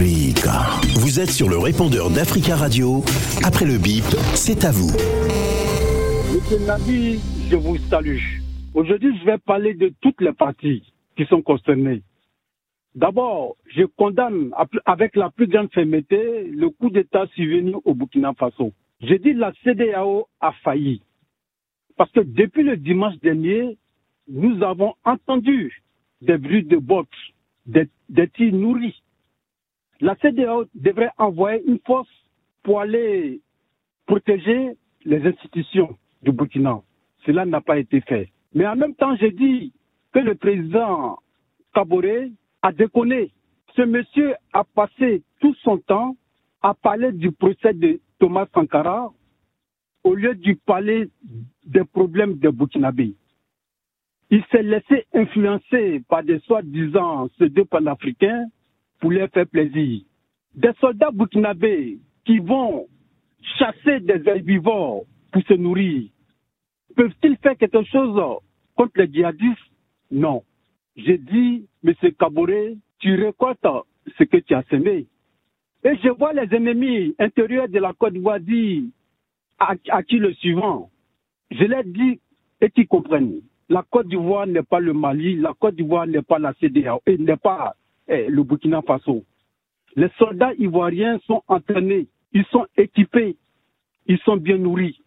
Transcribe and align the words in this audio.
Vous 0.00 1.18
êtes 1.18 1.30
sur 1.30 1.48
le 1.48 1.58
répondeur 1.58 2.08
d'Africa 2.08 2.54
Radio. 2.54 3.02
Après 3.44 3.64
le 3.64 3.82
bip, 3.82 4.04
c'est 4.36 4.64
à 4.64 4.70
vous. 4.70 4.94
Monsieur 6.32 6.64
Nabi, 6.64 7.18
je 7.50 7.56
vous 7.56 7.76
salue. 7.90 8.20
Aujourd'hui, 8.74 9.18
je 9.18 9.24
vais 9.24 9.38
parler 9.38 9.74
de 9.74 9.92
toutes 10.00 10.20
les 10.20 10.32
parties 10.32 10.84
qui 11.16 11.24
sont 11.24 11.42
concernées. 11.42 12.02
D'abord, 12.94 13.56
je 13.74 13.82
condamne 13.86 14.52
avec 14.86 15.16
la 15.16 15.30
plus 15.30 15.48
grande 15.48 15.72
fermeté 15.72 16.44
le 16.44 16.70
coup 16.70 16.90
d'État 16.90 17.26
survenu 17.34 17.74
au 17.84 17.92
Burkina 17.92 18.34
Faso. 18.34 18.72
Je 19.00 19.14
dis 19.14 19.32
la 19.32 19.52
CDAO 19.64 20.28
a 20.40 20.52
failli. 20.62 21.02
Parce 21.96 22.12
que 22.12 22.20
depuis 22.20 22.62
le 22.62 22.76
dimanche 22.76 23.18
dernier, 23.20 23.76
nous 24.28 24.62
avons 24.62 24.94
entendu 25.04 25.82
des 26.22 26.38
bruits 26.38 26.62
de 26.62 26.76
bottes, 26.76 27.08
des 27.66 27.88
tirs 28.28 28.52
nourris. 28.52 28.94
La 30.00 30.14
CDAO 30.16 30.66
devrait 30.74 31.10
envoyer 31.18 31.62
une 31.66 31.80
force 31.84 32.08
pour 32.62 32.80
aller 32.80 33.40
protéger 34.06 34.76
les 35.04 35.26
institutions 35.26 35.96
du 36.22 36.32
Burkina. 36.32 36.80
Cela 37.26 37.44
n'a 37.44 37.60
pas 37.60 37.78
été 37.78 38.00
fait. 38.02 38.30
Mais 38.54 38.66
en 38.66 38.76
même 38.76 38.94
temps, 38.94 39.16
j'ai 39.16 39.30
dit 39.30 39.72
que 40.12 40.20
le 40.20 40.34
président 40.34 41.18
Kabore 41.74 42.30
a 42.62 42.72
déconné. 42.72 43.32
Ce 43.74 43.82
monsieur 43.82 44.34
a 44.52 44.64
passé 44.64 45.22
tout 45.40 45.54
son 45.62 45.78
temps 45.78 46.16
à 46.62 46.74
parler 46.74 47.12
du 47.12 47.30
procès 47.32 47.74
de 47.74 48.00
Thomas 48.18 48.46
Sankara 48.54 49.12
au 50.04 50.14
lieu 50.14 50.34
de 50.34 50.54
parler 50.64 51.08
des 51.66 51.84
problèmes 51.84 52.34
des 52.38 52.50
Burkinabés. 52.50 53.14
Il 54.30 54.44
s'est 54.50 54.62
laissé 54.62 55.06
influencer 55.14 56.02
par 56.08 56.22
des 56.22 56.38
soi-disant 56.40 57.28
deux 57.38 57.64
panafricains 57.64 58.46
pour 59.00 59.10
leur 59.10 59.28
faire 59.30 59.46
plaisir. 59.46 60.02
Des 60.54 60.72
soldats 60.80 61.10
burkinabés 61.12 61.98
qui 62.24 62.38
vont 62.38 62.86
chasser 63.58 64.00
des 64.00 64.22
herbivores 64.26 65.04
pour 65.32 65.42
se 65.42 65.54
nourrir. 65.54 66.08
Peuvent-ils 66.96 67.36
faire 67.38 67.56
quelque 67.56 67.84
chose 67.84 68.20
contre 68.74 68.92
les 68.96 69.12
djihadistes? 69.12 69.58
Non. 70.10 70.42
J'ai 70.96 71.18
dit, 71.18 71.66
M. 71.84 71.94
Kabore, 72.18 72.76
tu 72.98 73.14
récoltes 73.14 73.66
ce 74.18 74.24
que 74.24 74.38
tu 74.38 74.54
as 74.54 74.62
semé. 74.64 75.06
Et 75.84 75.96
je 76.02 76.08
vois 76.08 76.32
les 76.32 76.52
ennemis 76.54 77.14
intérieurs 77.18 77.68
de 77.68 77.78
la 77.78 77.92
Côte 77.92 78.14
d'Ivoire 78.14 78.40
dire 78.40 78.82
à, 79.58 80.02
qui 80.02 80.18
le 80.18 80.32
suivant. 80.34 80.90
Je 81.50 81.64
leur 81.64 81.84
dis 81.84 82.20
et 82.60 82.70
qu'ils 82.70 82.88
comprennent. 82.88 83.42
La 83.68 83.84
Côte 83.88 84.08
d'Ivoire 84.08 84.46
n'est 84.46 84.62
pas 84.62 84.80
le 84.80 84.92
Mali, 84.92 85.36
la 85.36 85.54
Côte 85.54 85.76
d'Ivoire 85.76 86.06
n'est 86.06 86.22
pas 86.22 86.38
la 86.38 86.52
CDAO, 86.54 87.00
et 87.06 87.16
n'est 87.16 87.36
pas 87.36 87.76
le 88.08 88.42
Burkina 88.42 88.82
Faso. 88.82 89.24
Les 89.96 90.08
soldats 90.18 90.54
ivoiriens 90.58 91.18
sont 91.26 91.42
entraînés, 91.48 92.06
ils 92.32 92.44
sont 92.46 92.66
équipés, 92.76 93.36
ils 94.06 94.18
sont 94.18 94.36
bien 94.36 94.58
nourris. 94.58 95.00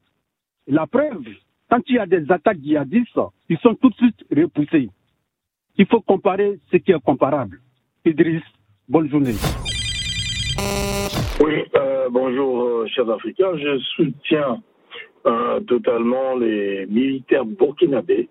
La 0.67 0.87
preuve, 0.87 1.25
quand 1.69 1.81
il 1.87 1.95
y 1.95 1.99
a 1.99 2.05
des 2.05 2.31
attaques 2.31 2.59
djihadistes, 2.59 3.19
ils 3.49 3.57
sont 3.59 3.75
tout 3.75 3.89
de 3.89 3.95
suite 3.95 4.25
repoussés. 4.35 4.89
Il 5.77 5.85
faut 5.87 6.01
comparer 6.01 6.59
ce 6.71 6.77
qui 6.77 6.91
est 6.91 7.03
comparable. 7.03 7.61
Idriss, 8.05 8.43
bonne 8.89 9.09
journée. 9.09 9.35
Oui, 11.39 11.63
euh, 11.75 12.09
bonjour, 12.11 12.61
euh, 12.61 12.87
chers 12.87 13.09
Africains. 13.09 13.57
Je 13.57 13.79
soutiens 13.95 14.61
euh, 15.25 15.59
totalement 15.61 16.35
les 16.35 16.85
militaires 16.87 17.45
burkinabés 17.45 18.29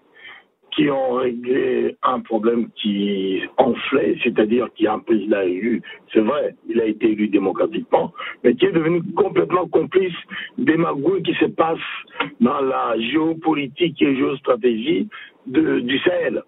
qui 0.73 0.91
ont 0.91 1.15
réglé 1.15 1.97
un 2.03 2.21
problème 2.21 2.69
qui 2.77 3.43
enflait, 3.57 4.17
c'est-à-dire 4.23 4.69
qui 4.75 4.87
a 4.87 4.95
un 4.95 4.99
président 5.01 5.41
élu, 5.41 5.83
c'est 6.13 6.21
vrai, 6.21 6.55
il 6.69 6.81
a 6.81 6.85
été 6.85 7.11
élu 7.11 7.29
démocratiquement, 7.29 8.13
mais 8.45 8.55
qui 8.55 8.67
est 8.67 8.73
devenu 8.73 9.03
complètement 9.15 9.67
complice 9.69 10.15
des 10.59 10.77
magouilles 10.77 11.23
qui 11.23 11.35
se 11.35 11.47
passent 11.47 11.79
dans 12.41 12.61
la 12.61 12.99
géopolitique 12.99 14.01
et 14.03 14.17
géostratégie 14.17 15.09
du 15.47 15.99
Sahel. 16.01 16.43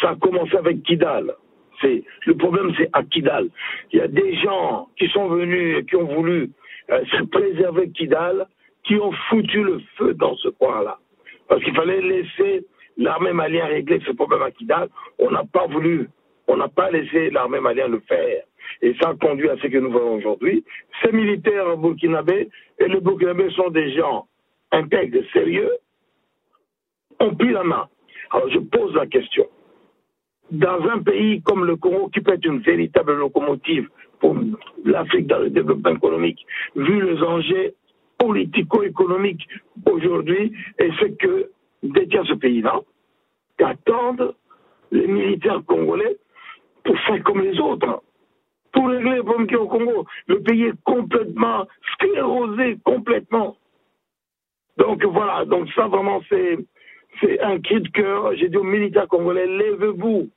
Ça 0.00 0.10
a 0.10 0.16
commencé 0.16 0.56
avec 0.56 0.82
Kidal. 0.82 1.34
C'est, 1.80 2.02
le 2.26 2.34
problème, 2.34 2.72
c'est 2.76 2.90
à 2.92 3.02
Kidal. 3.04 3.48
Il 3.92 3.98
y 3.98 4.02
a 4.02 4.08
des 4.08 4.34
gens 4.36 4.88
qui 4.98 5.08
sont 5.08 5.28
venus 5.28 5.78
et 5.78 5.84
qui 5.84 5.96
ont 5.96 6.12
voulu 6.12 6.50
euh, 6.90 7.04
se 7.12 7.22
préserver 7.24 7.90
Kidal, 7.90 8.46
qui 8.84 8.96
ont 8.96 9.12
foutu 9.28 9.62
le 9.62 9.80
feu 9.96 10.14
dans 10.14 10.34
ce 10.36 10.48
coin-là. 10.48 10.98
Parce 11.48 11.62
qu'il 11.62 11.74
fallait 11.74 12.00
laisser 12.00 12.64
l'armée 12.98 13.32
malienne 13.32 13.68
régler 13.68 14.00
ce 14.04 14.12
problème 14.12 14.42
à 14.42 14.50
Kidal. 14.50 14.88
On 15.18 15.30
n'a 15.30 15.44
pas 15.44 15.66
voulu, 15.66 16.08
on 16.46 16.56
n'a 16.56 16.68
pas 16.68 16.90
laissé 16.90 17.30
l'armée 17.30 17.60
malienne 17.60 17.92
le 17.92 18.00
faire. 18.00 18.42
Et 18.82 18.94
ça 19.00 19.14
conduit 19.20 19.48
à 19.48 19.56
ce 19.56 19.66
que 19.66 19.78
nous 19.78 19.90
voyons 19.90 20.14
aujourd'hui. 20.14 20.64
Ces 21.02 21.12
militaires 21.12 21.76
burkinabés 21.76 22.50
et 22.78 22.88
les 22.88 23.00
burkinabés 23.00 23.50
sont 23.50 23.70
des 23.70 23.92
gens 23.92 24.26
intègres, 24.72 25.22
sérieux, 25.32 25.70
ont 27.20 27.34
pris 27.34 27.50
la 27.50 27.64
main. 27.64 27.88
Alors 28.30 28.50
je 28.50 28.58
pose 28.58 28.94
la 28.94 29.06
question. 29.06 29.46
Dans 30.50 30.82
un 30.88 31.02
pays 31.02 31.42
comme 31.42 31.64
le 31.64 31.76
Congo, 31.76 32.08
qui 32.08 32.20
peut 32.20 32.34
être 32.34 32.44
une 32.44 32.60
véritable 32.60 33.14
locomotive 33.14 33.88
pour 34.20 34.36
l'Afrique 34.84 35.26
dans 35.26 35.38
le 35.38 35.50
développement 35.50 35.94
économique, 35.94 36.44
vu 36.74 37.02
les 37.02 37.22
enjeux 37.22 37.74
politico-économiques 38.18 39.46
aujourd'hui 39.86 40.52
et 40.78 40.90
ce 40.98 41.06
que 41.16 41.50
détient 41.82 42.24
ce 42.24 42.34
pays-là, 42.34 42.80
qu'attendent 43.56 44.34
les 44.90 45.06
militaires 45.06 45.62
congolais 45.66 46.16
pour 46.84 46.98
faire 47.00 47.22
comme 47.24 47.42
les 47.42 47.58
autres, 47.60 48.02
pour 48.72 48.88
régler 48.88 49.16
les 49.16 49.22
problèmes 49.22 49.46
qu'il 49.46 49.56
y 49.56 49.60
a 49.60 49.62
au 49.62 49.68
Congo. 49.68 50.06
Le 50.26 50.40
pays 50.42 50.64
est 50.64 50.82
complètement 50.84 51.66
sclérosé, 51.94 52.78
complètement. 52.84 53.56
Donc 54.76 55.04
voilà, 55.04 55.44
donc 55.44 55.68
ça 55.72 55.88
vraiment 55.88 56.20
c'est 56.28 56.58
c'est 57.20 57.40
un 57.40 57.60
cri 57.60 57.80
de 57.80 57.88
cœur. 57.88 58.34
J'ai 58.36 58.48
dit 58.48 58.56
aux 58.56 58.62
militaires 58.62 59.08
congolais, 59.08 59.46
lèvez-vous 59.46 60.28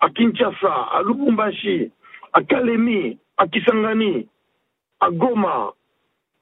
à 0.00 0.10
Kinshasa, 0.10 0.72
à 0.92 1.02
Lubumbashi, 1.02 1.90
à 2.32 2.42
Kalemi, 2.42 3.18
à 3.36 3.46
Kisangani, 3.46 4.28
à 5.00 5.10
Goma, 5.10 5.74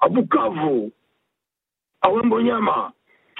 à 0.00 0.08
Bukavu, 0.08 0.92
à 2.00 2.12
Wembonyama, 2.12 2.92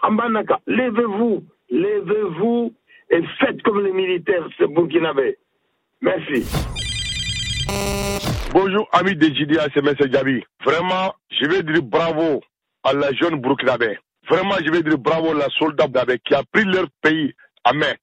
à 0.03 0.11
Manaka. 0.11 0.61
Lèvez-vous, 0.67 1.45
lèvez-vous 1.71 2.75
et 3.11 3.23
faites 3.41 3.63
comme 3.63 3.85
les 3.85 3.93
militaires 3.93 4.47
c'est 4.59 4.67
burkinabé. 4.67 5.39
Merci. 6.01 6.45
Bonjour, 8.53 8.89
amis 8.93 9.17
de 9.17 9.27
JDA, 9.27 9.67
c'est 9.73 9.87
M. 9.87 9.95
Djabi. 10.13 10.45
Vraiment, 10.65 11.15
je 11.31 11.47
vais 11.47 11.63
dire 11.63 11.83
bravo 11.83 12.43
à 12.83 12.93
la 12.93 13.13
jeune 13.13 13.41
burkinabé. 13.41 13.99
Vraiment, 14.29 14.57
je 14.65 14.71
vais 14.71 14.83
dire 14.83 14.99
bravo 14.99 15.31
à 15.31 15.35
la 15.35 15.49
soldat 15.59 15.87
qui 16.25 16.35
a 16.35 16.43
pris 16.53 16.65
leur 16.65 16.87
pays 17.01 17.33
à 17.65 17.73
main. 17.73 17.95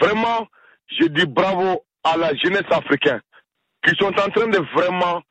Vraiment, 0.00 0.46
je 0.88 1.06
dis 1.06 1.26
bravo 1.26 1.82
à 2.04 2.16
la 2.16 2.34
jeunesse 2.34 2.70
africaine 2.70 3.20
qui 3.86 3.94
sont 3.96 4.08
en 4.08 4.30
train 4.30 4.48
de 4.48 4.58
vraiment, 4.74 5.22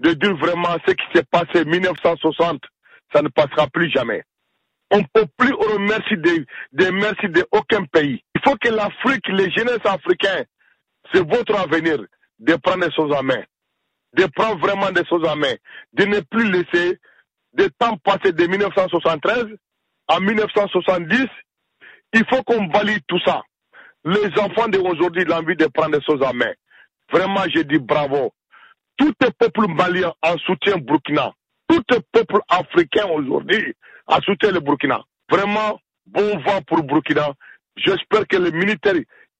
de 0.00 0.12
dire 0.12 0.36
vraiment 0.36 0.76
ce 0.86 0.92
qui 0.92 1.04
s'est 1.14 1.26
passé 1.30 1.62
en 1.64 1.68
1960, 1.68 2.60
ça 3.14 3.22
ne 3.22 3.28
passera 3.28 3.66
plus 3.66 3.90
jamais. 3.90 4.22
On 4.90 4.98
ne 4.98 5.04
peut 5.12 5.26
plus 5.36 5.52
remercier 5.52 6.16
de, 6.16 6.44
de 6.72 6.90
merci 6.90 7.28
de 7.28 7.46
aucun 7.52 7.84
pays. 7.84 8.22
Il 8.34 8.40
faut 8.44 8.56
que 8.56 8.68
l'Afrique, 8.68 9.26
les 9.28 9.50
jeunesses 9.52 9.84
africains, 9.84 10.44
c'est 11.12 11.26
votre 11.26 11.56
avenir 11.58 11.98
de 12.40 12.54
prendre 12.56 12.86
des 12.86 12.92
choses 12.92 13.12
en 13.14 13.22
main. 13.22 13.42
De 14.14 14.26
prendre 14.26 14.58
vraiment 14.58 14.90
des 14.90 15.04
choses 15.06 15.26
en 15.28 15.36
main. 15.36 15.54
De 15.92 16.04
ne 16.04 16.20
plus 16.20 16.50
laisser 16.50 16.98
de 17.52 17.68
temps 17.78 17.96
passer 17.98 18.32
de 18.32 18.46
1973 18.46 19.46
à 20.08 20.18
1970. 20.18 21.26
Il 22.14 22.24
faut 22.28 22.42
qu'on 22.42 22.66
valide 22.68 23.02
tout 23.06 23.20
ça. 23.24 23.42
Les 24.04 24.30
enfants 24.40 24.68
d'aujourd'hui 24.68 25.24
ont 25.30 25.36
envie 25.36 25.56
de 25.56 25.66
prendre 25.66 25.98
des 25.98 26.04
choses 26.04 26.22
en 26.22 26.34
main. 26.34 26.52
Vraiment, 27.12 27.44
je 27.54 27.60
dis 27.60 27.78
bravo. 27.78 28.32
Tout 28.96 29.12
le 29.20 29.30
peuple 29.30 29.68
malien 29.68 30.12
en 30.22 30.36
soutien 30.38 30.76
Burkina. 30.78 31.32
Tout 31.68 31.82
le 31.90 31.98
peuple 32.12 32.40
africain 32.48 33.06
aujourd'hui 33.06 33.74
en 34.10 34.20
soutien 34.22 34.50
le 34.50 34.60
Burkina. 34.60 35.00
Vraiment, 35.30 35.80
bon 36.06 36.38
vent 36.38 36.60
pour 36.66 36.82
Burkina. 36.82 37.32
J'espère 37.76 38.26
que 38.26 38.36
les 38.36 38.52
militaires, 38.52 38.94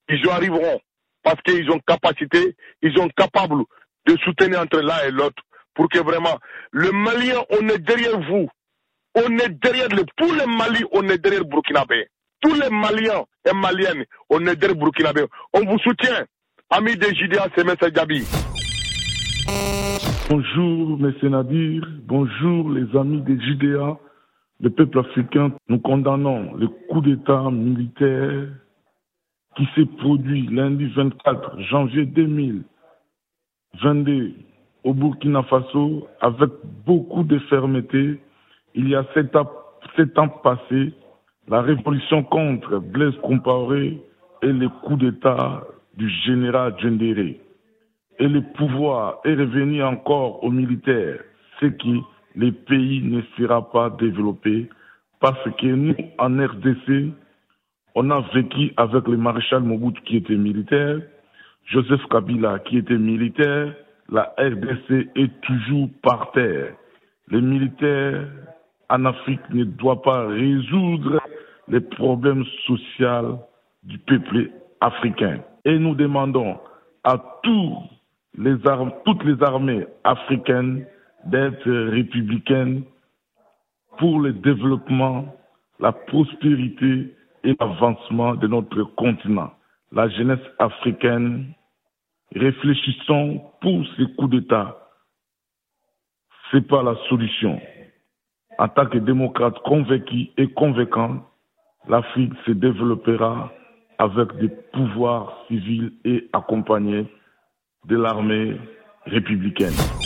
ils 0.08 0.24
y 0.24 0.28
arriveront. 0.28 0.80
Parce 1.22 1.40
qu'ils 1.42 1.70
ont 1.70 1.80
capacité, 1.86 2.56
ils 2.80 2.96
sont 2.96 3.08
capables 3.14 3.62
de 4.06 4.16
soutenir 4.24 4.60
entre 4.60 4.80
l'un 4.80 5.06
et 5.06 5.10
l'autre 5.10 5.42
pour 5.74 5.88
que 5.88 5.98
vraiment, 5.98 6.38
le 6.72 6.90
Malien, 6.92 7.42
on 7.50 7.68
est 7.68 7.78
derrière 7.78 8.18
vous. 8.20 8.48
On 9.14 9.38
est 9.38 9.50
derrière 9.60 9.88
le, 9.88 10.04
tous 10.16 10.32
les 10.34 10.46
Mali, 10.46 10.84
on 10.92 11.02
est 11.08 11.18
derrière 11.18 11.44
Burkinabé. 11.44 12.06
Tous 12.40 12.54
les 12.54 12.70
Maliens 12.70 13.24
et 13.46 13.52
Maliennes, 13.52 14.04
on 14.30 14.46
est 14.46 14.56
derrière 14.56 14.78
Burkinabé. 14.78 15.24
On 15.52 15.60
vous 15.60 15.78
soutient. 15.80 16.24
Amis 16.70 16.96
des 16.96 17.14
JDA, 17.14 17.48
c'est 17.54 17.68
M. 17.68 17.74
Gabi. 17.92 18.24
Bonjour, 20.30 20.98
M. 21.00 21.28
Nadir. 21.28 21.82
Bonjour, 22.04 22.70
les 22.70 22.96
amis 22.96 23.20
des 23.22 23.38
JDA. 23.44 23.98
Le 24.62 24.68
peuple 24.68 24.98
africain, 24.98 25.52
nous 25.68 25.78
condamnons 25.78 26.52
le 26.54 26.68
coup 26.68 27.00
d'État 27.00 27.50
militaire 27.50 28.48
qui 29.56 29.66
s'est 29.74 29.86
produit 29.98 30.46
lundi 30.48 30.84
24 30.86 31.58
janvier 31.60 32.04
2022 32.04 34.34
au 34.84 34.94
Burkina 34.94 35.42
Faso, 35.44 36.06
avec 36.20 36.50
beaucoup 36.86 37.24
de 37.24 37.38
fermeté, 37.38 38.20
il 38.74 38.88
y 38.88 38.94
a 38.94 39.04
sept 39.14 39.34
ans, 39.36 40.28
passés, 40.42 40.92
la 41.48 41.62
révolution 41.62 42.22
contre 42.22 42.78
Blaise 42.78 43.16
Compaoré 43.22 43.98
et 44.42 44.52
le 44.52 44.68
coup 44.68 44.96
d'État 44.96 45.64
du 45.96 46.08
général 46.08 46.74
Djendéré. 46.78 47.40
Et 48.18 48.28
le 48.28 48.42
pouvoir 48.42 49.20
est 49.24 49.34
revenu 49.34 49.82
encore 49.82 50.44
aux 50.44 50.50
militaires, 50.50 51.20
ce 51.60 51.66
qui 51.66 52.02
le 52.34 52.52
pays 52.52 53.02
ne 53.02 53.22
sera 53.36 53.70
pas 53.70 53.90
développé 53.90 54.68
parce 55.20 55.50
que 55.58 55.66
nous, 55.66 55.94
en 56.18 56.38
RDC, 56.38 57.12
on 57.94 58.10
a 58.10 58.20
vécu 58.32 58.72
avec 58.76 59.06
le 59.06 59.16
maréchal 59.16 59.62
Mobutu 59.62 60.00
qui 60.02 60.16
était 60.16 60.36
militaire, 60.36 61.00
Joseph 61.66 62.06
Kabila 62.10 62.60
qui 62.60 62.78
était 62.78 62.96
militaire, 62.96 63.74
la 64.10 64.34
RDC 64.38 65.10
est 65.14 65.40
toujours 65.42 65.88
par 66.02 66.32
terre. 66.32 66.74
Les 67.28 67.40
militaires 67.40 68.26
en 68.88 69.04
Afrique 69.04 69.40
ne 69.50 69.64
doivent 69.64 70.00
pas 70.02 70.26
résoudre 70.26 71.20
les 71.68 71.80
problèmes 71.80 72.44
sociaux 72.66 73.38
du 73.84 73.98
peuple 73.98 74.50
africain. 74.80 75.40
Et 75.64 75.78
nous 75.78 75.94
demandons 75.94 76.58
à 77.04 77.22
tous 77.42 77.76
les 78.36 78.56
toutes 79.04 79.24
les 79.24 79.42
armées 79.42 79.86
africaines 80.04 80.86
d'être 81.24 81.70
républicaines 81.70 82.82
pour 83.98 84.20
le 84.20 84.32
développement, 84.32 85.34
la 85.78 85.92
prospérité 85.92 87.14
et 87.44 87.54
l'avancement 87.58 88.34
de 88.34 88.46
notre 88.46 88.82
continent. 88.96 89.52
La 89.92 90.08
jeunesse 90.08 90.38
africaine, 90.58 91.52
réfléchissons 92.34 93.42
pour 93.60 93.84
ces 93.96 94.06
coups 94.14 94.30
d'État. 94.30 94.76
Ce 96.50 96.56
n'est 96.56 96.62
pas 96.62 96.82
la 96.82 96.94
solution. 97.08 97.60
En 98.58 98.68
tant 98.68 98.86
que 98.86 98.98
démocrate 98.98 99.58
convaincu 99.60 100.28
et 100.36 100.48
convaincant, 100.48 101.26
l'Afrique 101.88 102.32
se 102.46 102.52
développera 102.52 103.52
avec 103.98 104.36
des 104.38 104.48
pouvoirs 104.72 105.44
civils 105.48 105.92
et 106.04 106.28
accompagnés 106.32 107.06
de 107.86 107.96
l'armée 107.96 108.56
républicaine. 109.06 109.99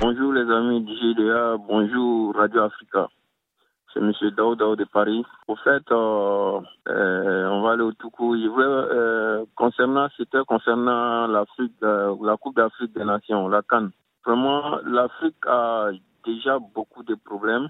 Bonjour 0.00 0.32
les 0.32 0.50
amis 0.50 0.82
du 0.82 0.94
GDA, 0.94 1.56
bonjour 1.58 2.34
Radio 2.34 2.62
Africa. 2.62 3.08
C'est 3.92 4.00
M. 4.00 4.12
Daoudao 4.36 4.76
de 4.76 4.84
Paris. 4.84 5.24
Au 5.48 5.56
fait, 5.56 5.82
euh, 5.90 6.60
euh, 6.88 7.48
on 7.48 7.62
va 7.62 7.72
aller 7.72 7.82
au 7.82 7.92
tout 7.92 8.10
court. 8.10 8.36
Je 8.36 8.48
euh, 8.48 9.44
concernant, 9.54 10.08
c'était 10.16 10.44
concernant 10.46 11.26
l'Afrique, 11.26 11.72
la 11.80 12.36
Coupe 12.36 12.56
d'Afrique 12.56 12.94
des 12.94 13.04
Nations, 13.04 13.48
la 13.48 13.62
Cannes. 13.62 13.90
Vraiment, 14.24 14.78
l'Afrique 14.84 15.46
a 15.46 15.90
déjà 16.24 16.58
beaucoup 16.58 17.02
de 17.02 17.14
problèmes. 17.14 17.68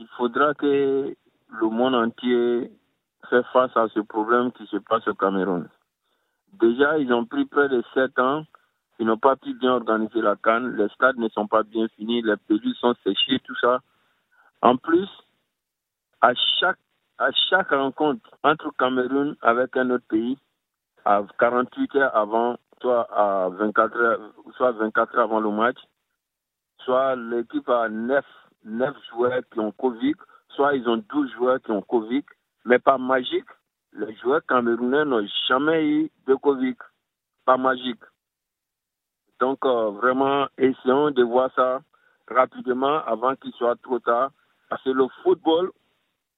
Il 0.00 0.08
faudra 0.16 0.54
que 0.54 1.14
le 1.50 1.68
monde 1.68 1.94
entier 1.94 2.70
fasse 3.30 3.46
face 3.52 3.76
à 3.76 3.86
ce 3.94 4.00
problème 4.00 4.50
qui 4.52 4.66
se 4.66 4.76
passe 4.78 5.06
au 5.06 5.14
Cameroun. 5.14 5.68
Déjà, 6.54 6.98
ils 6.98 7.12
ont 7.12 7.24
pris 7.24 7.44
près 7.44 7.68
de 7.68 7.82
sept 7.94 8.18
ans. 8.18 8.44
Ils 9.02 9.06
n'ont 9.06 9.18
pas 9.18 9.34
pu 9.34 9.52
bien 9.54 9.72
organiser 9.72 10.20
la 10.20 10.36
canne. 10.36 10.76
Les 10.76 10.88
stades 10.90 11.16
ne 11.16 11.28
sont 11.30 11.48
pas 11.48 11.64
bien 11.64 11.88
finis. 11.96 12.22
Les 12.22 12.36
pelouses 12.36 12.76
sont 12.78 12.94
séchées, 13.02 13.40
tout 13.40 13.56
ça. 13.60 13.80
En 14.60 14.76
plus, 14.76 15.08
à 16.20 16.32
chaque, 16.60 16.78
à 17.18 17.32
chaque 17.50 17.70
rencontre 17.70 18.30
entre 18.44 18.70
Cameroun 18.78 19.34
avec 19.42 19.76
un 19.76 19.90
autre 19.90 20.04
pays, 20.08 20.38
à 21.04 21.20
48 21.40 21.96
heures 21.96 22.16
avant, 22.16 22.56
soit 22.80 23.08
à 23.12 23.48
24 23.48 23.96
heures, 23.96 24.20
soit 24.56 24.70
24 24.70 25.16
heures 25.16 25.24
avant 25.24 25.40
le 25.40 25.50
match, 25.50 25.78
soit 26.84 27.16
l'équipe 27.16 27.68
a 27.68 27.88
9, 27.88 28.24
9 28.66 28.94
joueurs 29.10 29.42
qui 29.52 29.58
ont 29.58 29.72
Covid, 29.72 30.14
soit 30.50 30.76
ils 30.76 30.88
ont 30.88 31.02
12 31.08 31.32
joueurs 31.32 31.60
qui 31.60 31.72
ont 31.72 31.82
Covid, 31.82 32.22
mais 32.66 32.78
pas 32.78 32.98
magique, 32.98 33.50
les 33.94 34.14
joueurs 34.18 34.46
camerounais 34.46 35.04
n'ont 35.04 35.26
jamais 35.48 35.84
eu 35.88 36.10
de 36.28 36.36
Covid. 36.36 36.76
Pas 37.44 37.56
magique. 37.56 37.98
Donc, 39.42 39.58
euh, 39.64 39.90
vraiment, 39.90 40.46
essayons 40.56 41.10
de 41.10 41.24
voir 41.24 41.50
ça 41.56 41.80
rapidement 42.28 43.02
avant 43.04 43.34
qu'il 43.34 43.50
soit 43.54 43.74
trop 43.82 43.98
tard. 43.98 44.30
Parce 44.70 44.80
que 44.84 44.90
le 44.90 45.06
football, 45.24 45.72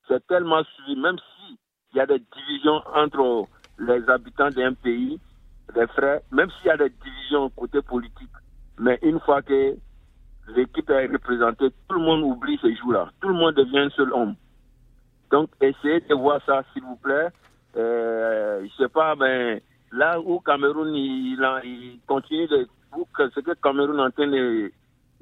c'est 0.09 0.27
tellement 0.27 0.65
suivi, 0.65 0.99
même 0.99 1.19
s'il 1.19 1.59
y 1.97 2.01
a 2.01 2.07
des 2.07 2.23
divisions 2.35 2.81
entre 2.95 3.45
les 3.79 4.09
habitants 4.09 4.49
d'un 4.49 4.73
pays, 4.73 5.21
les 5.77 5.87
frères, 5.89 6.21
même 6.33 6.49
s'il 6.53 6.69
y 6.69 6.71
a 6.71 6.79
des 6.79 6.89
divisions 6.89 7.51
côté 7.51 7.83
politique, 7.83 8.37
mais 8.79 8.99
une 9.03 9.21
fois 9.21 9.43
que 9.43 9.77
l'équipe 10.57 10.89
est 10.89 11.07
représentée, 11.07 11.69
tout 11.87 11.97
le 11.97 12.01
monde 12.01 12.23
oublie 12.23 12.59
ces 12.63 12.75
jours-là. 12.77 13.11
Tout 13.21 13.29
le 13.29 13.35
monde 13.35 13.55
devient 13.55 13.81
un 13.81 13.91
seul 13.91 14.15
homme. 14.15 14.35
Donc, 15.31 15.51
essayez 15.61 16.01
de 16.01 16.15
voir 16.15 16.41
ça, 16.47 16.63
s'il 16.73 16.85
vous 16.85 16.97
plaît. 16.97 17.29
Euh, 17.77 18.65
je 18.65 18.83
sais 18.83 18.89
pas, 18.89 19.15
ben, 19.15 19.61
là 19.95 20.19
où 20.21 20.41
Cameroun, 20.41 20.95
il, 20.95 22.01
continue 22.07 22.47
de. 22.47 22.67
Ce 23.19 23.41
que 23.41 23.53
Cameroun 23.63 23.99
est 23.99 24.03
en 24.03 24.11
train 24.11 24.27
de, 24.27 24.71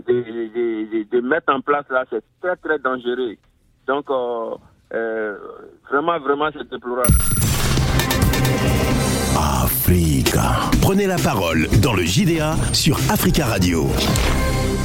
de, 0.07 1.21
mettre 1.21 1.53
en 1.53 1.61
place 1.61 1.85
là, 1.91 2.05
c'est 2.11 2.23
très, 2.41 2.57
très 2.57 2.79
dangereux. 2.79 3.37
Donc, 3.87 4.11
euh, 4.11 4.55
euh, 4.95 5.37
vraiment, 5.91 6.19
vraiment, 6.19 6.51
c'est 6.53 6.69
déplorable. 6.69 7.15
Africa. 9.37 10.71
Prenez 10.81 11.07
la 11.07 11.17
parole 11.17 11.69
dans 11.83 11.95
le 11.95 12.03
JDA 12.03 12.55
sur 12.73 12.97
Africa 13.11 13.47
Radio. 13.47 13.87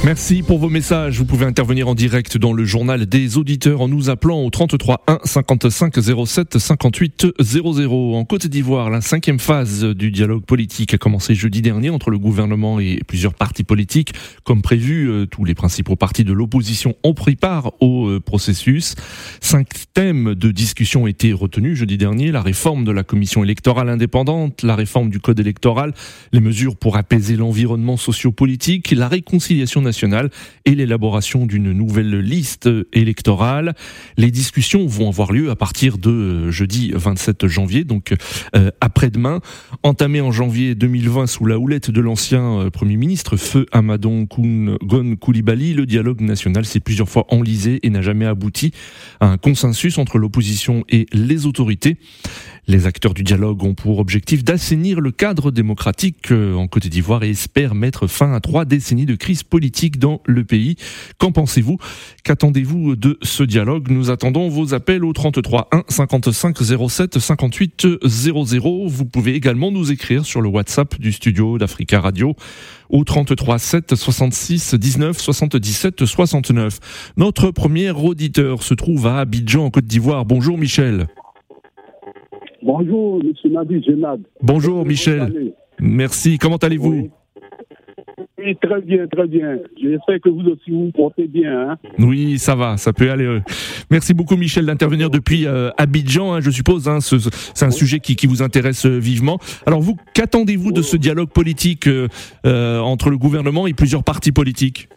Merci 0.04 0.44
pour 0.44 0.58
vos 0.58 0.68
messages. 0.68 1.18
Vous 1.18 1.24
pouvez 1.24 1.44
intervenir 1.44 1.88
en 1.88 1.94
direct 1.96 2.38
dans 2.38 2.52
le 2.52 2.64
journal 2.64 3.04
des 3.06 3.36
auditeurs 3.36 3.80
en 3.80 3.88
nous 3.88 4.10
appelant 4.10 4.42
au 4.44 4.48
33 4.48 5.02
1 5.08 5.18
55 5.24 5.94
07 6.24 6.58
58 6.58 7.26
00. 7.40 8.14
En 8.14 8.24
Côte 8.24 8.46
d'Ivoire, 8.46 8.90
la 8.90 9.00
cinquième 9.00 9.40
phase 9.40 9.84
du 9.84 10.12
dialogue 10.12 10.44
politique 10.44 10.94
a 10.94 10.98
commencé 10.98 11.34
jeudi 11.34 11.62
dernier 11.62 11.90
entre 11.90 12.10
le 12.10 12.18
gouvernement 12.18 12.78
et 12.78 13.00
plusieurs 13.08 13.34
partis 13.34 13.64
politiques. 13.64 14.14
Comme 14.44 14.62
prévu, 14.62 15.10
euh, 15.10 15.26
tous 15.26 15.44
les 15.44 15.54
principaux 15.56 15.96
partis 15.96 16.24
de 16.24 16.32
l'opposition 16.32 16.94
ont 17.02 17.14
pris 17.14 17.36
part 17.36 17.72
au 17.80 18.06
euh, 18.06 18.20
processus. 18.20 18.94
Cinq 19.40 19.66
thèmes 19.94 20.36
de 20.36 20.52
discussion 20.52 21.02
ont 21.02 21.06
été 21.08 21.32
retenus 21.32 21.76
jeudi 21.76 21.98
dernier. 21.98 22.30
La 22.30 22.40
réforme 22.40 22.84
de 22.84 22.92
la 22.92 23.02
commission 23.02 23.42
électorale 23.42 23.88
indépendante, 23.88 24.62
la 24.62 24.76
réforme 24.76 25.10
du 25.10 25.18
code 25.18 25.40
électoral, 25.40 25.92
les 26.32 26.40
mesures 26.40 26.76
pour 26.76 26.96
apaiser 26.96 27.34
l'environnement 27.34 27.96
sociopolitique, 27.96 28.92
la 28.92 29.08
réconciliation 29.08 29.82
et 30.64 30.74
l'élaboration 30.74 31.46
d'une 31.46 31.72
nouvelle 31.72 32.18
liste 32.20 32.68
électorale. 32.92 33.74
Les 34.16 34.30
discussions 34.30 34.86
vont 34.86 35.08
avoir 35.08 35.32
lieu 35.32 35.50
à 35.50 35.56
partir 35.56 35.98
de 35.98 36.10
euh, 36.10 36.50
jeudi 36.50 36.92
27 36.94 37.46
janvier, 37.46 37.84
donc 37.84 38.14
euh, 38.56 38.70
après-demain. 38.80 39.40
Entamé 39.82 40.20
en 40.20 40.30
janvier 40.30 40.74
2020 40.74 41.26
sous 41.26 41.46
la 41.46 41.58
houlette 41.58 41.90
de 41.90 42.00
l'ancien 42.00 42.60
euh, 42.60 42.70
Premier 42.70 42.96
ministre 42.96 43.36
Feu 43.36 43.66
Amadon 43.72 44.26
Gon 44.28 45.16
Koulibaly, 45.16 45.74
le 45.74 45.86
dialogue 45.86 46.20
national 46.20 46.64
s'est 46.64 46.80
plusieurs 46.80 47.08
fois 47.08 47.26
enlisé 47.28 47.80
et 47.82 47.90
n'a 47.90 48.02
jamais 48.02 48.26
abouti 48.26 48.72
à 49.20 49.26
un 49.26 49.36
consensus 49.36 49.98
entre 49.98 50.18
l'opposition 50.18 50.84
et 50.88 51.06
les 51.12 51.46
autorités. 51.46 51.96
Les 52.70 52.86
acteurs 52.86 53.14
du 53.14 53.24
dialogue 53.24 53.64
ont 53.64 53.72
pour 53.72 53.98
objectif 53.98 54.44
d'assainir 54.44 55.00
le 55.00 55.10
cadre 55.10 55.50
démocratique 55.50 56.30
en 56.32 56.68
Côte 56.68 56.86
d'Ivoire 56.86 57.22
et 57.22 57.30
espèrent 57.30 57.74
mettre 57.74 58.06
fin 58.06 58.34
à 58.34 58.40
trois 58.40 58.66
décennies 58.66 59.06
de 59.06 59.14
crise 59.14 59.42
politique 59.42 59.98
dans 59.98 60.20
le 60.26 60.44
pays. 60.44 60.76
Qu'en 61.16 61.32
pensez-vous? 61.32 61.78
Qu'attendez-vous 62.24 62.94
de 62.94 63.18
ce 63.22 63.42
dialogue? 63.42 63.90
Nous 63.90 64.10
attendons 64.10 64.50
vos 64.50 64.74
appels 64.74 65.02
au 65.02 65.14
33 65.14 65.68
1 65.72 65.84
55 65.88 66.58
07 66.90 67.18
58 67.18 67.86
00. 68.04 68.86
Vous 68.86 69.06
pouvez 69.06 69.34
également 69.34 69.70
nous 69.70 69.90
écrire 69.90 70.26
sur 70.26 70.42
le 70.42 70.50
WhatsApp 70.50 71.00
du 71.00 71.12
studio 71.12 71.56
d'Africa 71.56 72.02
Radio 72.02 72.36
au 72.90 73.02
33 73.02 73.58
7 73.58 73.94
66 73.94 74.74
19 74.74 75.18
77 75.18 76.04
69. 76.04 76.80
Notre 77.16 77.50
premier 77.50 77.92
auditeur 77.92 78.62
se 78.62 78.74
trouve 78.74 79.06
à 79.06 79.20
Abidjan 79.20 79.64
en 79.64 79.70
Côte 79.70 79.86
d'Ivoire. 79.86 80.26
Bonjour 80.26 80.58
Michel. 80.58 81.06
Bonjour, 82.62 83.20
M. 83.22 83.52
Nadi 83.52 83.82
Genad. 83.82 84.20
Bonjour, 84.42 84.84
Michel. 84.84 85.52
Merci. 85.80 86.38
Comment 86.38 86.56
allez-vous? 86.56 87.10
Oui. 88.38 88.56
très 88.60 88.80
bien, 88.80 89.06
très 89.06 89.26
bien. 89.28 89.58
J'espère 89.80 90.20
que 90.20 90.28
vous 90.28 90.40
aussi 90.40 90.70
vous 90.70 90.90
portez 90.92 91.28
bien. 91.28 91.70
Hein. 91.70 91.76
Oui, 91.98 92.38
ça 92.38 92.56
va, 92.56 92.76
ça 92.76 92.92
peut 92.92 93.10
aller. 93.10 93.40
Merci 93.90 94.12
beaucoup, 94.12 94.36
Michel, 94.36 94.66
d'intervenir 94.66 95.08
depuis 95.08 95.46
euh, 95.46 95.70
Abidjan, 95.78 96.34
hein, 96.34 96.40
je 96.40 96.50
suppose. 96.50 96.88
Hein, 96.88 96.98
c'est 97.00 97.64
un 97.64 97.70
sujet 97.70 98.00
qui, 98.00 98.26
vous 98.26 98.42
intéresse 98.42 98.86
euh, 98.86 98.98
vivement. 98.98 99.38
Alors, 99.64 99.80
vous, 99.80 99.96
qu'attendez-vous 100.14 100.72
de 100.72 100.82
ce 100.82 100.96
dialogue 100.96 101.30
politique 101.30 101.86
euh, 101.86 102.80
entre 102.80 103.10
le 103.10 103.18
gouvernement 103.18 103.68
et 103.68 103.72
plusieurs 103.72 104.02
partis 104.02 104.32
politiques? 104.32 104.88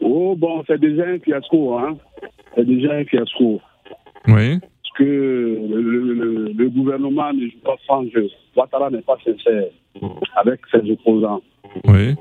Oh, 0.00 0.34
bon, 0.36 0.64
c'est 0.66 0.80
déjà 0.80 1.04
un 1.04 1.18
fiasco. 1.20 1.78
Hein. 1.78 1.96
C'est 2.56 2.66
déjà 2.66 2.94
un 2.94 3.04
fiasco. 3.04 3.60
Oui 4.26 4.58
que 4.94 5.04
le, 5.04 6.52
le, 6.52 6.68
gouvernement 6.68 7.32
ne 7.32 7.46
joue 7.46 7.58
pas 7.64 7.76
franc 7.84 8.04
jeu. 8.12 8.28
Ouattara 8.56 8.90
n'est 8.90 9.02
pas 9.02 9.16
sincère 9.24 9.64
avec 10.36 10.60
ses 10.70 10.90
opposants. 10.90 11.42
Oui. 11.84 12.14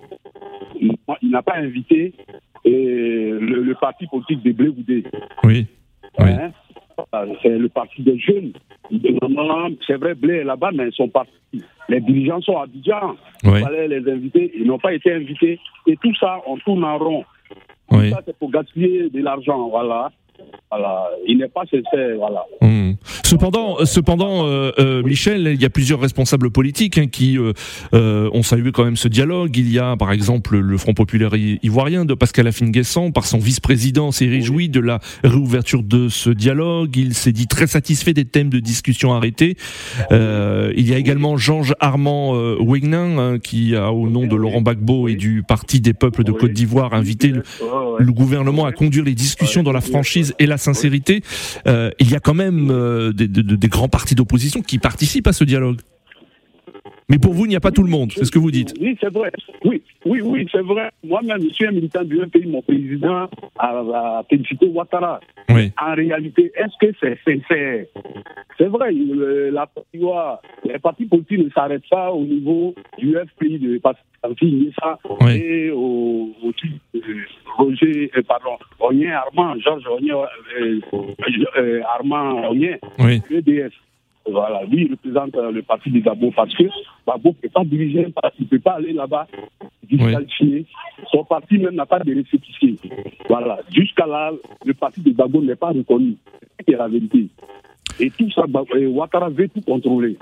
Il 0.79 1.29
n'a 1.29 1.41
pas 1.41 1.57
invité 1.57 2.13
le, 2.65 3.73
parti 3.73 4.07
politique 4.07 4.43
des 4.43 4.53
Blé 4.53 4.69
Oui. 5.43 5.67
oui. 6.19 6.29
Hein? 6.29 6.51
C'est 7.41 7.57
le 7.57 7.69
parti 7.69 8.01
des 8.03 8.19
jeunes. 8.19 8.53
C'est 9.87 9.95
vrai, 9.95 10.13
Blé 10.13 10.37
est 10.37 10.43
là-bas, 10.43 10.71
mais 10.73 10.87
ils 10.87 10.93
sont 10.93 11.09
partis. 11.09 11.31
Les 11.89 11.99
dirigeants 11.99 12.41
sont 12.41 12.57
à 12.57 12.63
Abidjan. 12.63 13.15
Il 13.43 13.49
fallait 13.57 13.87
les 13.87 14.11
inviter. 14.11 14.51
Ils 14.55 14.65
n'ont 14.65 14.79
pas 14.79 14.93
été 14.93 15.11
invités. 15.13 15.59
Et 15.87 15.97
tout 15.97 16.13
ça, 16.15 16.39
on 16.45 16.57
tourne 16.57 16.83
en 16.83 16.97
rond. 16.97 17.25
Tout 17.89 18.09
ça, 18.09 18.21
c'est 18.25 18.37
pour 18.37 18.51
gaspiller 18.51 19.09
de 19.09 19.21
l'argent. 19.21 19.67
Voilà. 19.69 20.11
Voilà, 20.69 21.09
il 21.27 21.37
n'est 21.37 21.47
pas 21.47 21.63
sincère, 21.65 22.15
voilà. 22.17 22.45
Hmm. 22.61 22.90
Cependant, 23.23 23.85
cependant, 23.85 24.45
euh, 24.45 24.71
euh, 24.79 25.03
Michel, 25.03 25.49
il 25.53 25.61
y 25.61 25.65
a 25.65 25.69
plusieurs 25.69 25.99
responsables 25.99 26.51
politiques 26.51 26.97
hein, 26.97 27.07
qui 27.07 27.37
euh, 27.37 28.29
ont 28.33 28.43
salué 28.43 28.71
quand 28.71 28.85
même 28.85 28.97
ce 28.97 29.07
dialogue. 29.07 29.55
Il 29.57 29.71
y 29.71 29.79
a, 29.79 29.95
par 29.97 30.11
exemple, 30.11 30.57
le 30.57 30.77
Front 30.77 30.93
populaire 30.93 31.31
ivoirien 31.35 32.05
de 32.05 32.13
Pascal 32.13 32.47
Affinguessan, 32.47 33.11
par 33.11 33.25
son 33.25 33.39
vice-président, 33.39 34.11
s'est 34.11 34.27
réjoui 34.27 34.69
de 34.69 34.79
la 34.79 34.99
réouverture 35.23 35.83
de 35.83 36.09
ce 36.09 36.29
dialogue. 36.29 36.95
Il 36.95 37.13
s'est 37.13 37.31
dit 37.31 37.47
très 37.47 37.67
satisfait 37.67 38.13
des 38.13 38.25
thèmes 38.25 38.49
de 38.49 38.59
discussion 38.59 39.13
arrêtés. 39.13 39.55
il 40.11 40.89
y 40.89 40.93
a 40.93 40.97
également 40.97 41.37
Georges 41.37 41.75
Armand 41.79 42.33
Wegnin, 42.59 43.17
hein, 43.17 43.39
qui 43.39 43.75
a, 43.75 43.91
au 43.91 44.09
nom 44.09 44.27
de 44.27 44.35
Laurent 44.35 44.61
Gbagbo 44.61 45.07
et 45.07 45.15
du 45.15 45.43
Parti 45.43 45.81
des 45.81 45.93
peuples 45.93 46.23
de 46.23 46.31
Côte 46.31 46.53
d'Ivoire, 46.53 46.93
invité 46.93 47.29
le, 47.29 47.43
le 47.99 48.11
gouvernement 48.11 48.65
à 48.65 48.71
conduire 48.71 49.05
les 49.05 49.15
discussions 49.15 49.63
dans 49.63 49.71
la 49.71 49.81
franchise 49.81 50.33
et 50.39 50.45
la 50.45 50.57
sincérité, 50.57 51.21
euh, 51.67 51.91
il 51.99 52.09
y 52.09 52.15
a 52.15 52.19
quand 52.19 52.33
même 52.33 52.69
euh, 52.91 53.13
des, 53.13 53.27
des 53.27 53.67
grands 53.67 53.89
partis 53.89 54.15
d'opposition 54.15 54.61
qui 54.61 54.79
participent 54.79 55.27
à 55.27 55.33
ce 55.33 55.43
dialogue. 55.43 55.79
Mais 57.09 57.17
pour 57.17 57.33
vous, 57.33 57.45
il 57.45 57.49
n'y 57.49 57.55
a 57.55 57.59
pas 57.59 57.71
tout 57.71 57.83
le 57.83 57.89
monde, 57.89 58.11
c'est 58.11 58.25
ce 58.25 58.31
que 58.31 58.39
vous 58.39 58.51
dites. 58.51 58.73
Oui, 58.79 58.97
c'est 58.99 59.11
vrai. 59.11 59.31
Oui, 59.65 59.81
oui, 60.05 60.21
oui, 60.21 60.47
c'est 60.51 60.61
vrai. 60.61 60.89
Moi-même, 61.03 61.41
je 61.43 61.53
suis 61.53 61.67
un 61.67 61.71
militant 61.71 62.03
du 62.03 62.17
pays. 62.27 62.45
Mon 62.45 62.61
président 62.61 63.29
a, 63.59 64.23
félicité 64.29 64.67
Ouattara. 64.67 65.19
Oui. 65.49 65.71
En 65.81 65.93
réalité, 65.93 66.51
est-ce 66.55 66.73
que 66.79 66.95
c'est 66.99 67.17
sincère? 67.25 67.85
C'est 68.57 68.67
vrai, 68.67 68.91
la, 68.93 69.69
les 70.63 70.79
partis 70.79 71.05
politiques 71.05 71.43
ne 71.45 71.49
s'arrêtent 71.49 71.89
pas 71.89 72.11
au 72.11 72.23
niveau 72.23 72.75
du 72.97 73.15
FPI 73.15 73.59
de 73.59 73.77
Pascal 73.79 74.05
ça 74.79 74.99
et 75.29 75.71
au, 75.71 76.29
au 76.43 76.51
Roger, 77.57 78.11
euh, 78.15 78.21
pardon, 78.27 78.57
Onien 78.79 79.11
Armand, 79.13 79.59
Georges 79.59 79.87
Onien, 79.87 80.15
euh, 80.59 80.79
euh, 81.57 81.81
Armand 81.95 82.49
Onien, 82.49 82.77
oui. 82.99 83.21
EDS. 83.29 83.71
Voilà, 84.29 84.63
lui, 84.65 84.85
il 84.85 84.91
représente 84.91 85.35
euh, 85.35 85.51
le 85.51 85.61
parti 85.63 85.89
des 85.89 86.01
Babo 86.01 86.31
parce 86.35 86.53
que 86.55 86.63
Babo 87.05 87.29
ne 87.29 87.33
peut 87.33 87.49
pas 87.49 87.63
diriger 87.63 88.05
un 88.05 88.11
parti, 88.11 88.37
il 88.39 88.43
ne 88.43 88.49
peut 88.49 88.59
pas 88.59 88.73
aller 88.73 88.93
là-bas 88.93 89.27
disqualifier. 89.83 90.65
Son 91.11 91.23
parti 91.23 91.57
même 91.57 91.75
n'a 91.75 91.85
pas 91.85 91.99
de 91.99 92.13
récépissé. 92.13 92.75
Voilà, 93.27 93.59
jusqu'à 93.73 94.05
là, 94.05 94.31
le 94.65 94.73
parti 94.73 95.01
des 95.01 95.11
Babo 95.11 95.41
n'est 95.41 95.55
pas 95.55 95.69
reconnu. 95.71 96.15
C'est 96.67 96.75
la 96.75 96.87
vérité. 96.87 97.27
Et 97.99 98.09
tout 98.11 98.29
ça, 98.31 98.45
Ouattara 98.47 99.29
veut 99.29 99.49
tout 99.49 99.61
contrôler. 99.61 100.17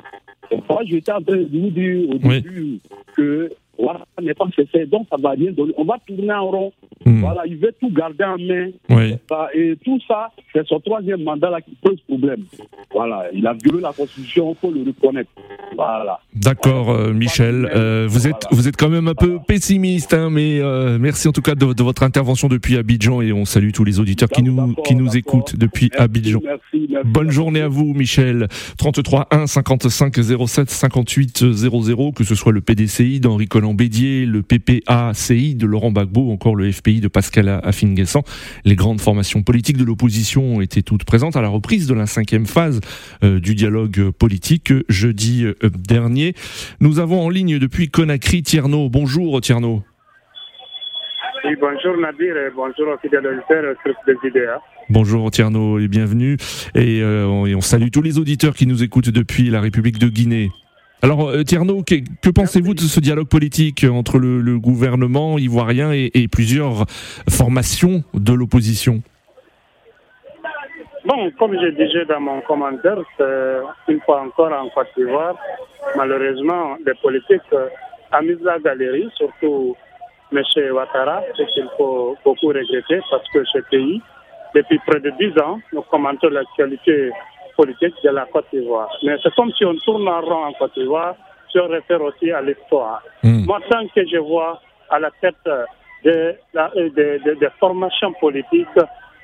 moi, 0.70 0.82
j'étais 0.86 1.12
en 1.12 1.22
train 1.22 1.38
de 1.38 1.48
vous 1.52 1.70
dire 1.70 2.10
au 2.10 2.18
début 2.18 2.80
que 3.16 3.52
voilà, 3.80 4.06
n'est 4.22 4.34
pas 4.34 4.46
fait. 4.72 4.86
Donc, 4.86 5.08
ça 5.10 5.16
va 5.18 5.32
rien 5.32 5.52
donner. 5.52 5.74
On 5.78 5.86
va 5.86 5.98
tourner 6.06 6.34
en 6.34 6.50
rond. 6.50 6.74
Hmm. 7.06 7.22
Voilà, 7.22 7.44
il 7.46 7.58
veut 7.58 7.74
tout 7.80 7.90
garder 7.90 8.26
en 8.26 8.38
main. 8.38 8.72
Et 9.54 9.76
tout 9.84 10.00
ça, 10.06 10.32
c'est 10.54 10.68
son 10.68 10.80
troisième 10.82 11.24
mandat 11.24 11.50
là 11.50 11.62
qui 11.62 11.76
pose 11.82 12.00
problème. 12.02 12.44
Voilà, 12.92 13.28
il 13.34 13.48
a 13.48 13.54
violé 13.54 13.82
la 13.82 13.94
Constitution, 13.94 14.52
il 14.52 14.56
faut 14.56 14.72
le 14.72 14.82
reconnaître. 14.82 15.32
Voilà. 15.80 16.20
D'accord, 16.36 16.90
euh, 16.92 17.14
Michel. 17.14 17.70
Euh, 17.74 18.06
vous 18.10 18.28
êtes 18.28 18.46
vous 18.52 18.68
êtes 18.68 18.76
quand 18.76 18.90
même 18.90 19.08
un 19.08 19.16
peu 19.16 19.40
pessimiste, 19.48 20.14
hein, 20.14 20.30
mais 20.30 20.60
euh, 20.60 20.98
merci 21.00 21.30
en 21.30 21.32
tout 21.32 21.42
cas 21.42 21.56
de, 21.56 21.84
votre 21.84 22.04
intervention 22.04 22.50
depuis 22.50 22.76
Abidjan 22.76 23.22
et 23.22 23.32
on 23.32 23.46
salue 23.46 23.72
tous 23.72 23.86
les 23.86 24.02
auditeurs 24.02 24.28
qui 24.28 24.44
nous 24.44 24.74
qui 24.86 24.96
nous 24.96 25.16
écoutent 25.16 25.56
depuis 25.56 25.90
Abidjan. 25.98 26.42
Bonne 27.06 27.32
journée 27.32 27.62
à 27.62 27.70
vous, 27.70 27.94
Michel. 27.94 28.50
33 28.78 29.30
1 29.32 29.48
55 29.48 30.16
07 30.48 30.70
58 30.70 31.52
00, 31.54 32.12
que 32.12 32.26
ce 32.26 32.36
soit 32.36 32.52
le 32.52 32.60
PDCI 32.60 33.22
d'Henri 33.22 33.48
Collant 33.48 33.74
Bédier, 33.74 34.26
le 34.26 34.42
PPACI 34.42 35.56
de 35.56 35.66
Laurent 35.66 35.92
Gbagbo, 35.92 36.30
encore 36.30 36.58
le 36.58 36.70
FPI 36.70 37.00
de 37.00 37.08
Pascal 37.08 37.48
Affinguessan. 37.64 38.24
Les 38.66 38.76
grandes 38.76 39.00
formations 39.00 39.44
politiques 39.44 39.78
de 39.78 39.86
l'opposition 39.86 40.60
été 40.60 40.84
toutes 40.84 41.06
présentes 41.06 41.38
à 41.38 41.42
la 41.42 41.48
reprise 41.48 41.88
de 41.88 41.94
la 41.94 42.06
cinquième 42.06 42.46
phase 42.46 42.82
euh, 43.24 43.40
du 43.40 43.56
dialogue 43.56 44.10
politique 44.12 44.74
jeudi 44.90 45.46
euh, 45.46 45.69
dernier. 45.78 46.34
Nous 46.80 47.00
avons 47.00 47.22
en 47.22 47.30
ligne 47.30 47.60
depuis 47.60 47.90
Conakry 47.90 48.44
Tierno. 48.44 48.90
Bonjour 48.90 49.40
Tierno. 49.42 49.84
Oui, 51.46 51.56
bonjour 51.60 51.98
Nadir 51.98 52.36
et 52.36 52.50
bonjour 52.56 52.94
aux 52.94 52.98
fidèles 52.98 53.26
auditeurs 53.26 53.76
des 54.06 54.28
IDEA. 54.28 54.60
Bonjour 54.90 55.32
Tierno 55.32 55.80
et 55.80 55.88
bienvenue. 55.88 56.38
Et, 56.76 57.02
euh, 57.02 57.46
et 57.46 57.56
on 57.56 57.62
salue 57.62 57.90
tous 57.92 58.02
les 58.02 58.18
auditeurs 58.18 58.56
qui 58.56 58.68
nous 58.68 58.84
écoutent 58.84 59.10
depuis 59.10 59.50
la 59.50 59.62
République 59.62 60.00
de 60.00 60.08
Guinée. 60.08 60.50
Alors, 61.02 61.30
euh, 61.30 61.44
Tierno, 61.44 61.82
que, 61.82 62.30
pensez-vous 62.30 62.74
de 62.74 62.82
ce 62.82 63.00
dialogue 63.00 63.30
politique 63.30 63.86
entre 63.90 64.20
le, 64.20 64.60
gouvernement 64.60 65.38
ivoirien 65.38 65.92
et, 65.94 66.28
plusieurs 66.28 66.86
formations 67.30 68.04
de 68.14 68.34
l'opposition? 68.34 69.02
Bon, 71.10 71.32
comme 71.40 71.60
je 71.60 71.70
disais 71.70 72.06
dans 72.06 72.20
mon 72.20 72.40
commentaire, 72.42 73.00
une 73.88 74.00
fois 74.02 74.22
encore 74.22 74.54
en 74.54 74.70
Côte 74.70 74.90
d'Ivoire, 74.96 75.36
malheureusement, 75.96 76.78
les 76.86 76.94
politiques 77.02 77.52
ont 77.52 78.22
mis 78.22 78.36
la 78.44 78.60
galerie, 78.60 79.10
surtout 79.18 79.76
M. 80.32 80.44
Ouattara, 80.72 81.24
ce 81.36 81.42
qu'il 81.52 81.68
faut 81.80 82.16
beaucoup 82.24 82.50
regretter 82.50 83.02
parce 83.10 83.28
que 83.34 83.44
ce 83.46 83.58
pays, 83.72 84.00
depuis 84.54 84.78
près 84.86 85.00
de 85.00 85.10
dix 85.20 85.34
ans, 85.42 85.60
nous 85.74 85.82
commentons 85.82 86.30
l'actualité 86.30 87.10
politique 87.58 87.96
de 88.04 88.10
la 88.12 88.28
Côte 88.28 88.46
d'Ivoire. 88.54 88.96
Mais 89.02 89.18
c'est 89.24 89.34
comme 89.34 89.52
si 89.54 89.66
on 89.66 89.76
tourne 89.78 90.08
en 90.08 90.22
rond 90.22 90.46
en 90.46 90.54
Côte 90.54 90.76
d'Ivoire, 90.78 91.16
si 91.52 91.58
on 91.58 91.70
réfère 91.70 92.04
aussi 92.04 92.32
à 92.32 92.42
l'histoire. 92.42 93.02
Hmm. 93.24 93.46
Moi, 93.46 93.60
tant 93.68 93.88
que 93.88 94.06
je 94.06 94.18
vois 94.18 94.62
à 94.92 95.00
la 95.00 95.10
tête 95.22 95.36
de, 96.04 96.36
de, 96.54 97.50
formations 97.60 98.14
politiques 98.14 98.68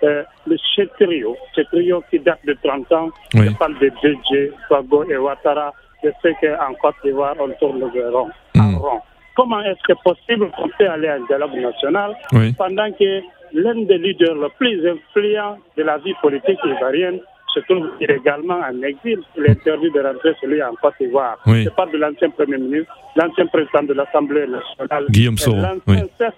euh, 0.03 0.23
le 0.45 0.57
trio, 0.97 1.35
ce 1.55 1.61
trio 1.61 2.03
qui 2.09 2.19
date 2.19 2.39
de 2.45 2.57
30 2.63 2.91
ans, 2.91 3.09
je 3.33 3.49
parle 3.57 3.77
de 3.79 3.87
DJ, 3.87 4.51
Fago 4.67 5.03
et 5.09 5.17
Ouattara, 5.17 5.73
je 6.03 6.09
sais 6.21 6.35
qu'en 6.41 6.73
Côte 6.75 6.95
d'Ivoire, 7.03 7.35
on 7.39 7.49
tourne 7.59 7.79
le 7.79 8.09
rond, 8.09 8.29
en 8.57 8.61
hmm. 8.61 8.75
rond. 8.75 9.01
Comment 9.35 9.61
est-ce 9.61 9.81
que 9.87 9.93
possible 10.03 10.49
qu'on 10.51 10.69
peut 10.77 10.89
aller 10.89 11.07
à 11.07 11.15
un 11.15 11.25
dialogue 11.25 11.55
national 11.55 12.15
pendant 12.57 12.91
que 12.93 13.21
l'un 13.53 13.81
des 13.83 13.97
leaders 13.97 14.35
les 14.35 14.49
plus 14.57 14.87
influents 14.87 15.57
de 15.77 15.83
la 15.83 15.97
vie 15.97 16.13
politique 16.21 16.59
ivoirienne 16.63 17.19
se 17.53 17.59
trouve 17.61 17.89
illégalement 17.99 18.59
en 18.59 18.81
exil? 18.81 19.19
Il 19.37 19.45
est 19.45 19.51
interdit 19.51 19.91
de 19.91 20.01
rentrer 20.01 20.33
celui 20.39 20.63
en 20.63 20.73
Côte 20.81 20.93
d'Ivoire. 21.01 21.37
Oui. 21.47 21.63
Je 21.63 21.69
parle 21.69 21.91
de 21.91 21.97
l'ancien 21.97 22.29
Premier 22.29 22.57
ministre, 22.57 22.93
l'ancien 23.15 23.45
président 23.47 23.83
de 23.83 23.93
l'Assemblée 23.93 24.47
nationale. 24.47 25.05
Guillaume 25.09 25.37
Soro. 25.37 25.57
L'ancien 25.57 26.07
chef 26.17 26.33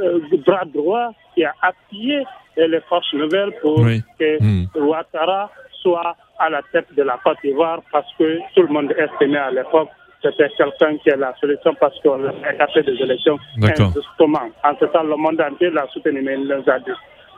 euh, 0.00 0.18
bras 0.44 0.64
droit 0.64 1.10
qui 1.34 1.44
a 1.44 1.54
appuyé 1.62 2.24
les 2.56 2.80
forces 2.88 3.12
nouvelles 3.12 3.52
pour 3.60 3.76
que 4.18 4.42
hmm. 4.42 4.66
Ouattara 4.76 5.50
soit 5.82 6.16
à 6.38 6.50
la 6.50 6.62
tête 6.72 6.86
de 6.96 7.02
la 7.02 7.18
Côte 7.22 7.38
d'Ivoire 7.42 7.80
parce 7.92 8.08
que 8.18 8.38
tout 8.54 8.62
le 8.62 8.68
monde 8.68 8.92
estimait 8.98 9.38
à 9.38 9.50
l'époque 9.50 9.88
c'était 10.22 10.48
quelqu'un 10.56 10.96
qui 10.98 11.10
est 11.10 11.16
la 11.16 11.34
solution 11.40 11.74
parce 11.78 11.98
qu'on 12.00 12.24
a 12.26 12.52
écarté 12.52 12.82
des 12.82 12.94
élections 13.02 13.38
injustement. 13.62 14.48
En 14.64 14.74
ce 14.78 14.86
temps, 14.86 15.02
le 15.02 15.16
monde 15.16 15.40
entier 15.40 15.70
l'a 15.70 15.86
soutenu, 15.92 16.22
mais 16.22 16.34
il 16.34 16.48
nous 16.48 16.70
a 16.70 16.78
dit. 16.78 16.90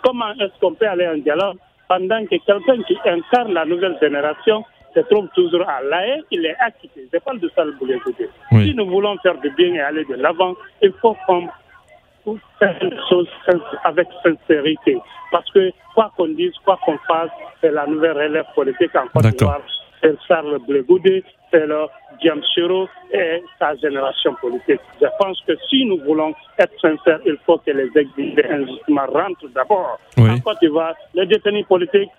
Comment 0.02 0.32
est-ce 0.40 0.58
qu'on 0.60 0.74
peut 0.74 0.86
aller 0.86 1.06
en 1.08 1.18
dialogue 1.18 1.56
pendant 1.88 2.24
que 2.24 2.36
quelqu'un 2.36 2.82
qui 2.86 2.96
incarne 3.04 3.52
la 3.52 3.64
nouvelle 3.64 3.96
génération 4.00 4.64
se 4.94 5.00
trouve 5.00 5.28
toujours 5.34 5.68
à 5.68 5.82
l'AE, 5.82 6.22
il 6.30 6.46
est 6.46 6.56
acquitté? 6.60 7.08
Je 7.12 7.18
parle 7.18 7.40
de 7.40 7.50
ça 7.54 7.64
le 7.64 7.74
Si 8.62 8.74
nous 8.74 8.86
voulons 8.86 9.16
faire 9.18 9.38
du 9.38 9.50
bien 9.50 9.74
et 9.74 9.80
aller 9.80 10.04
de 10.04 10.14
l'avant, 10.14 10.54
il 10.82 10.92
faut 11.00 11.16
qu'on 11.26 11.48
fasse 12.58 12.82
les 12.82 12.96
choses 13.08 13.28
avec 13.84 14.08
sincérité. 14.22 14.98
Parce 15.30 15.50
que 15.50 15.70
quoi 15.94 16.10
qu'on 16.16 16.28
dise, 16.28 16.52
quoi 16.64 16.78
qu'on 16.84 16.98
fasse, 16.98 17.30
c'est 17.60 17.70
la 17.70 17.86
nouvelle 17.86 18.16
relève 18.16 18.46
politique 18.54 18.94
en 18.94 19.06
Côte 19.08 19.34
d'Ivoire. 19.34 19.60
C'est 20.00 20.16
Charles 20.28 20.58
Blegoudé, 20.66 21.24
c'est 21.50 21.66
le 21.66 21.86
James 22.22 22.42
et 23.12 23.42
sa 23.58 23.74
génération 23.76 24.34
politique. 24.40 24.80
Je 25.00 25.06
pense 25.18 25.40
que 25.46 25.52
si 25.68 25.84
nous 25.84 25.98
voulons 26.04 26.34
être 26.58 26.72
sincères, 26.80 27.20
il 27.26 27.36
faut 27.44 27.58
que 27.58 27.70
les 27.70 27.90
exilés 27.96 28.46
injustement 28.48 29.06
rentrent 29.06 29.48
d'abord 29.54 29.98
en 30.18 30.38
Côte 30.40 30.58
d'Ivoire. 30.60 30.94
Les 31.14 31.26
détenus 31.26 31.66
politiques 31.66 32.10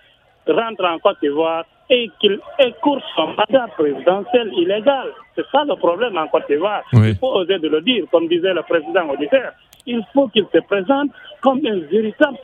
rentrent 0.47 0.85
en 0.85 0.99
Côte 0.99 1.17
d'Ivoire 1.21 1.63
et 1.89 2.09
qu'ils 2.19 2.39
écourtent 2.59 3.03
son 3.15 3.27
mandat 3.27 3.67
présidentiel 3.77 4.51
illégal. 4.53 5.07
C'est 5.35 5.45
ça 5.51 5.63
le 5.63 5.75
problème 5.75 6.17
en 6.17 6.27
Côte 6.27 6.47
d'Ivoire. 6.49 6.83
Il 6.93 7.15
faut 7.17 7.33
oser 7.33 7.59
de 7.59 7.67
le 7.67 7.81
dire, 7.81 8.05
comme 8.11 8.27
disait 8.27 8.53
le 8.53 8.61
président 8.63 9.09
auditeur. 9.09 9.53
Il 9.89 10.03
faut 10.13 10.27
qu'il 10.27 10.45
se 10.53 10.59
présente 10.59 11.09
comme 11.41 11.59
un 11.65 11.79
véritable 11.91 12.37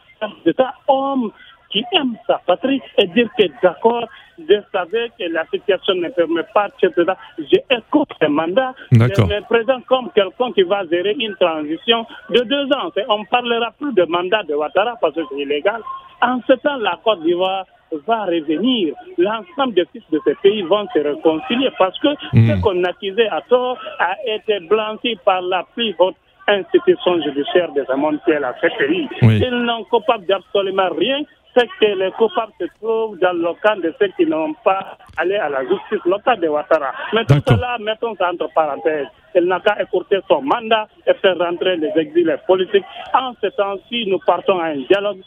homme 0.88 1.32
qui 1.70 1.84
aime 1.94 2.16
sa 2.26 2.42
patrie 2.46 2.82
et 2.98 3.08
dire 3.08 3.30
que 3.38 3.44
d'accord, 3.62 4.08
je 4.40 4.56
savais 4.72 5.10
que 5.20 5.26
la 5.32 5.46
situation 5.46 5.96
ne 5.96 6.10
permet 6.10 6.46
pas, 6.54 6.68
etc. 6.82 7.12
J'écoute 7.38 8.10
ce 8.22 8.28
mandat. 8.28 8.74
Je 8.92 8.98
me 8.98 9.42
présente 9.44 9.86
comme 9.86 10.10
quelqu'un 10.16 10.52
qui 10.54 10.64
va 10.64 10.86
gérer 10.88 11.16
une 11.20 11.36
transition 11.36 12.06
de 12.30 12.42
deux 12.42 12.66
ans. 12.74 12.92
On 13.10 13.20
ne 13.20 13.26
parlera 13.26 13.72
plus 13.80 13.94
de 13.94 14.04
mandat 14.04 14.44
de 14.44 14.56
Ouattara 14.56 14.96
parce 15.02 15.16
que 15.16 15.22
c'est 15.30 15.42
illégal. 15.42 15.82
En 16.22 16.40
ce 16.48 16.54
temps, 16.54 16.78
la 16.78 17.00
Côte 17.04 17.22
d'Ivoire 17.24 17.66
va 18.08 18.26
revenir. 18.26 18.96
L'ensemble 19.18 19.74
des 19.74 19.86
fils 19.92 20.04
de 20.12 20.20
ces 20.26 20.36
pays 20.36 20.62
vont 20.64 20.88
se 20.94 21.00
réconcilier 21.00 21.70
parce 21.78 21.98
que 22.00 22.08
hmm. 22.34 22.48
ce 22.50 22.62
qu'on 22.62 22.84
accusait 22.84 23.28
à 23.28 23.42
tort 23.42 23.78
a 24.00 24.16
été 24.26 24.60
blanchi 24.62 25.18
par 25.24 25.42
la 25.42 25.66
plus 25.76 25.94
haute 26.00 26.16
institution 26.48 27.22
judiciaire 27.22 27.72
de 27.74 27.84
ce 27.88 27.96
monde 27.96 28.20
qui 28.24 28.32
est 28.32 28.40
la 28.40 28.54
CPI. 28.54 29.10
Ils 29.22 29.64
n'ont 29.66 29.84
coupable 29.86 30.26
d'absolument 30.26 30.90
rien 30.98 31.22
c'est 31.56 31.68
que 31.80 31.86
les 31.86 32.12
coupables 32.12 32.52
se 32.60 32.66
trouvent 32.80 33.18
dans 33.20 33.34
le 33.34 33.54
camp 33.64 33.78
de 33.82 33.94
ceux 34.00 34.10
qui 34.18 34.26
n'ont 34.26 34.54
pas 34.64 34.98
allé 35.18 35.36
à 35.36 35.50
la 35.50 35.62
justice 35.62 36.04
locale 36.06 36.40
de 36.40 36.48
Ouattara. 36.48 36.92
Mais 37.14 37.26
tout 37.26 37.42
cela, 37.48 37.78
mettons 37.80 38.16
ça 38.16 38.32
entre 38.32 38.50
parenthèses. 38.54 39.08
Elle 39.34 39.46
n'a 39.46 39.60
qu'à 39.60 39.82
écourter 39.82 40.20
son 40.28 40.42
mandat 40.42 40.88
et 41.08 41.14
faire 41.16 41.38
rentrer 41.38 41.78
les 41.78 41.92
exilés 41.96 42.36
politiques. 42.48 42.86
En 43.14 43.34
ce 43.42 43.48
temps-ci, 43.48 44.06
nous 44.08 44.20
partons 44.26 44.60
à 44.60 44.68
un 44.68 44.78
dialogue 44.78 45.22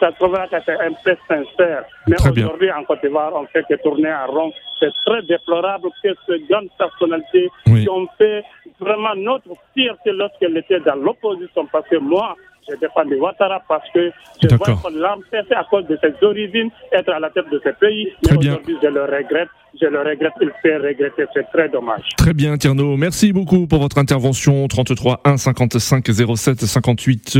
ça 0.00 0.12
trouvera 0.12 0.46
que 0.48 0.56
c'est 0.64 0.80
un 0.80 0.92
peu 1.04 1.16
sincère. 1.28 1.84
Mais 2.06 2.16
aujourd'hui, 2.28 2.70
en 2.72 2.84
Côte 2.84 3.02
d'Ivoire, 3.02 3.32
on 3.34 3.46
fait 3.46 3.64
que 3.68 3.74
tourner 3.82 4.12
en 4.12 4.26
rond. 4.26 4.52
C'est 4.80 4.92
très 5.06 5.22
déplorable 5.22 5.88
que 6.02 6.08
ces 6.26 6.40
grandes 6.50 6.70
personnalités 6.76 7.48
qui 7.64 7.88
ont 7.88 8.08
fait 8.18 8.42
vraiment 8.80 9.14
notre 9.14 9.50
fierté 9.74 10.12
lorsqu'elle 10.12 10.56
était 10.56 10.80
dans 10.80 10.96
l'opposition. 10.96 11.66
Parce 11.70 11.88
que 11.88 11.96
moi, 11.96 12.36
je 12.68 12.76
défends 12.76 13.04
de 13.04 13.16
Ouattara 13.16 13.62
parce 13.68 13.88
que 13.90 14.10
je 14.42 14.54
vois 14.56 14.76
qu'on 14.82 14.90
l'a 14.90 15.16
à 15.56 15.64
cause 15.64 15.86
de 15.86 15.98
ses 16.02 16.14
origines, 16.24 16.70
être 16.92 17.10
à 17.10 17.20
la 17.20 17.30
tête 17.30 17.48
de 17.50 17.60
ce 17.64 17.70
pays. 17.70 18.12
Mais 18.24 18.36
aujourd'hui, 18.36 18.76
je 18.82 18.88
le 18.88 19.02
regrette 19.02 19.48
je 19.80 19.86
le 19.86 19.98
regrette, 19.98 20.32
il 20.40 20.50
fait 20.62 20.76
regretter, 20.76 21.24
c'est 21.34 21.46
très 21.52 21.68
dommage. 21.68 22.02
Très 22.16 22.34
bien, 22.34 22.56
Tierno. 22.56 22.96
Merci 22.96 23.32
beaucoup 23.32 23.66
pour 23.66 23.80
votre 23.80 23.98
intervention. 23.98 24.66
33 24.68 25.20
1 25.24 25.36
55 25.36 26.06
07 26.36 26.60
58 26.64 27.38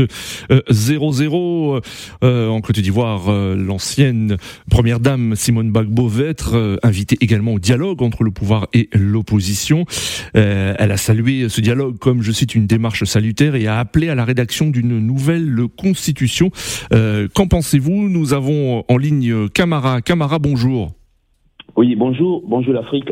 00. 0.69 1.81
en 2.21 2.61
Côte 2.61 2.79
d'Ivoire, 2.79 3.29
euh, 3.29 3.55
l'ancienne 3.55 4.37
première 4.69 4.99
dame 4.99 5.35
Simone 5.35 5.71
Bagbo 5.71 6.07
va 6.07 6.25
être 6.25 6.55
euh, 6.55 6.77
invitée 6.83 7.17
également 7.21 7.53
au 7.53 7.59
dialogue 7.59 8.01
entre 8.01 8.23
le 8.23 8.31
pouvoir 8.31 8.67
et 8.73 8.89
l'opposition. 8.93 9.85
Euh, 10.35 10.73
elle 10.77 10.91
a 10.91 10.97
salué 10.97 11.49
ce 11.49 11.61
dialogue 11.61 11.97
comme, 11.99 12.21
je 12.21 12.31
cite, 12.31 12.55
une 12.55 12.67
démarche 12.67 13.03
salutaire 13.03 13.55
et 13.55 13.67
a 13.67 13.79
appelé 13.79 14.09
à 14.09 14.15
la 14.15 14.25
rédaction 14.25 14.69
d'une 14.69 14.99
nouvelle 14.99 15.55
constitution. 15.77 16.51
Qu'en 16.91 17.47
pensez-vous? 17.47 18.09
Nous 18.09 18.33
avons 18.33 18.83
en 18.87 18.97
ligne 18.97 19.49
Camara. 19.49 20.01
Camara, 20.01 20.39
bonjour. 20.39 20.93
Oui, 21.75 21.95
bonjour, 21.95 22.41
bonjour 22.45 22.73
l'Afrique. 22.73 23.11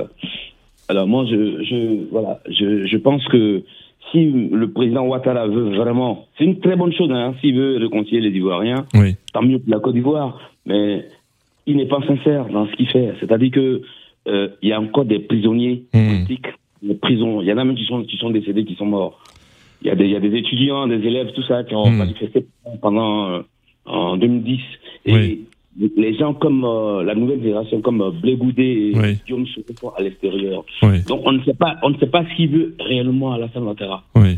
Alors 0.87 1.07
moi, 1.07 1.25
je, 1.29 1.63
je 1.63 2.09
voilà, 2.11 2.39
je, 2.49 2.85
je, 2.85 2.97
pense 2.97 3.23
que 3.25 3.63
si 4.11 4.25
le 4.25 4.71
président 4.71 5.05
Ouattara 5.05 5.47
veut 5.47 5.75
vraiment, 5.75 6.27
c'est 6.37 6.45
une 6.45 6.59
très 6.59 6.75
bonne 6.75 6.93
chose, 6.93 7.11
hein, 7.11 7.33
s'il 7.41 7.55
veut 7.55 7.77
réconcilier 7.77 8.21
les 8.21 8.29
Ivoiriens, 8.37 8.85
oui. 8.93 9.15
tant 9.33 9.41
mieux 9.41 9.59
pour 9.59 9.69
la 9.69 9.79
Côte 9.79 9.95
d'Ivoire, 9.95 10.39
mais 10.65 11.05
il 11.65 11.77
n'est 11.77 11.87
pas 11.87 11.99
sincère 12.07 12.47
dans 12.47 12.67
ce 12.67 12.71
qu'il 12.73 12.87
fait. 12.87 13.13
C'est-à-dire 13.19 13.51
que 13.51 13.81
euh, 14.27 14.49
il 14.61 14.69
y 14.69 14.73
a 14.73 14.79
encore 14.79 15.05
des 15.05 15.19
prisonniers 15.19 15.83
mmh. 15.93 16.07
politiques, 16.07 16.47
des 16.81 16.95
prisons. 16.95 17.41
Il 17.41 17.47
y 17.47 17.53
en 17.53 17.57
a 17.57 17.65
même 17.65 17.75
qui 17.75 17.85
sont 17.85 18.03
qui 18.03 18.17
sont 18.17 18.29
décédés, 18.29 18.63
qui 18.63 18.75
sont 18.75 18.85
morts. 18.85 19.21
Il 19.81 19.87
y 19.87 19.91
a 19.91 19.95
des, 19.95 20.05
il 20.05 20.11
y 20.11 20.15
a 20.15 20.21
des 20.21 20.35
étudiants, 20.37 20.87
des 20.87 21.05
élèves, 21.05 21.33
tout 21.33 21.43
ça, 21.43 21.65
qui 21.65 21.75
ont 21.75 21.89
mmh. 21.89 21.97
manifesté 21.97 22.45
pendant 22.81 23.29
euh, 23.29 23.41
en 23.85 24.15
2010. 24.15 24.59
Et 25.05 25.41
les 25.79 26.15
gens 26.17 26.33
comme 26.33 26.63
euh, 26.63 27.03
la 27.03 27.15
nouvelle 27.15 27.41
génération, 27.41 27.81
comme 27.81 28.01
euh, 28.01 28.11
Blégoudé 28.11 28.63
et 28.63 28.97
oui. 28.97 29.17
Guillaume 29.25 29.45
à 29.97 30.01
l'extérieur. 30.01 30.63
Donc 31.07 31.21
on 31.25 31.31
ne 31.31 31.43
sait 31.43 31.53
pas, 31.53 31.75
on 31.83 31.89
ne 31.89 31.97
sait 31.97 32.07
pas 32.07 32.23
ce 32.29 32.35
qu'il 32.35 32.49
veut 32.49 32.75
réellement 32.79 33.33
à 33.33 33.37
la 33.37 33.47
Ouattara. 33.55 34.03
Oui. 34.15 34.37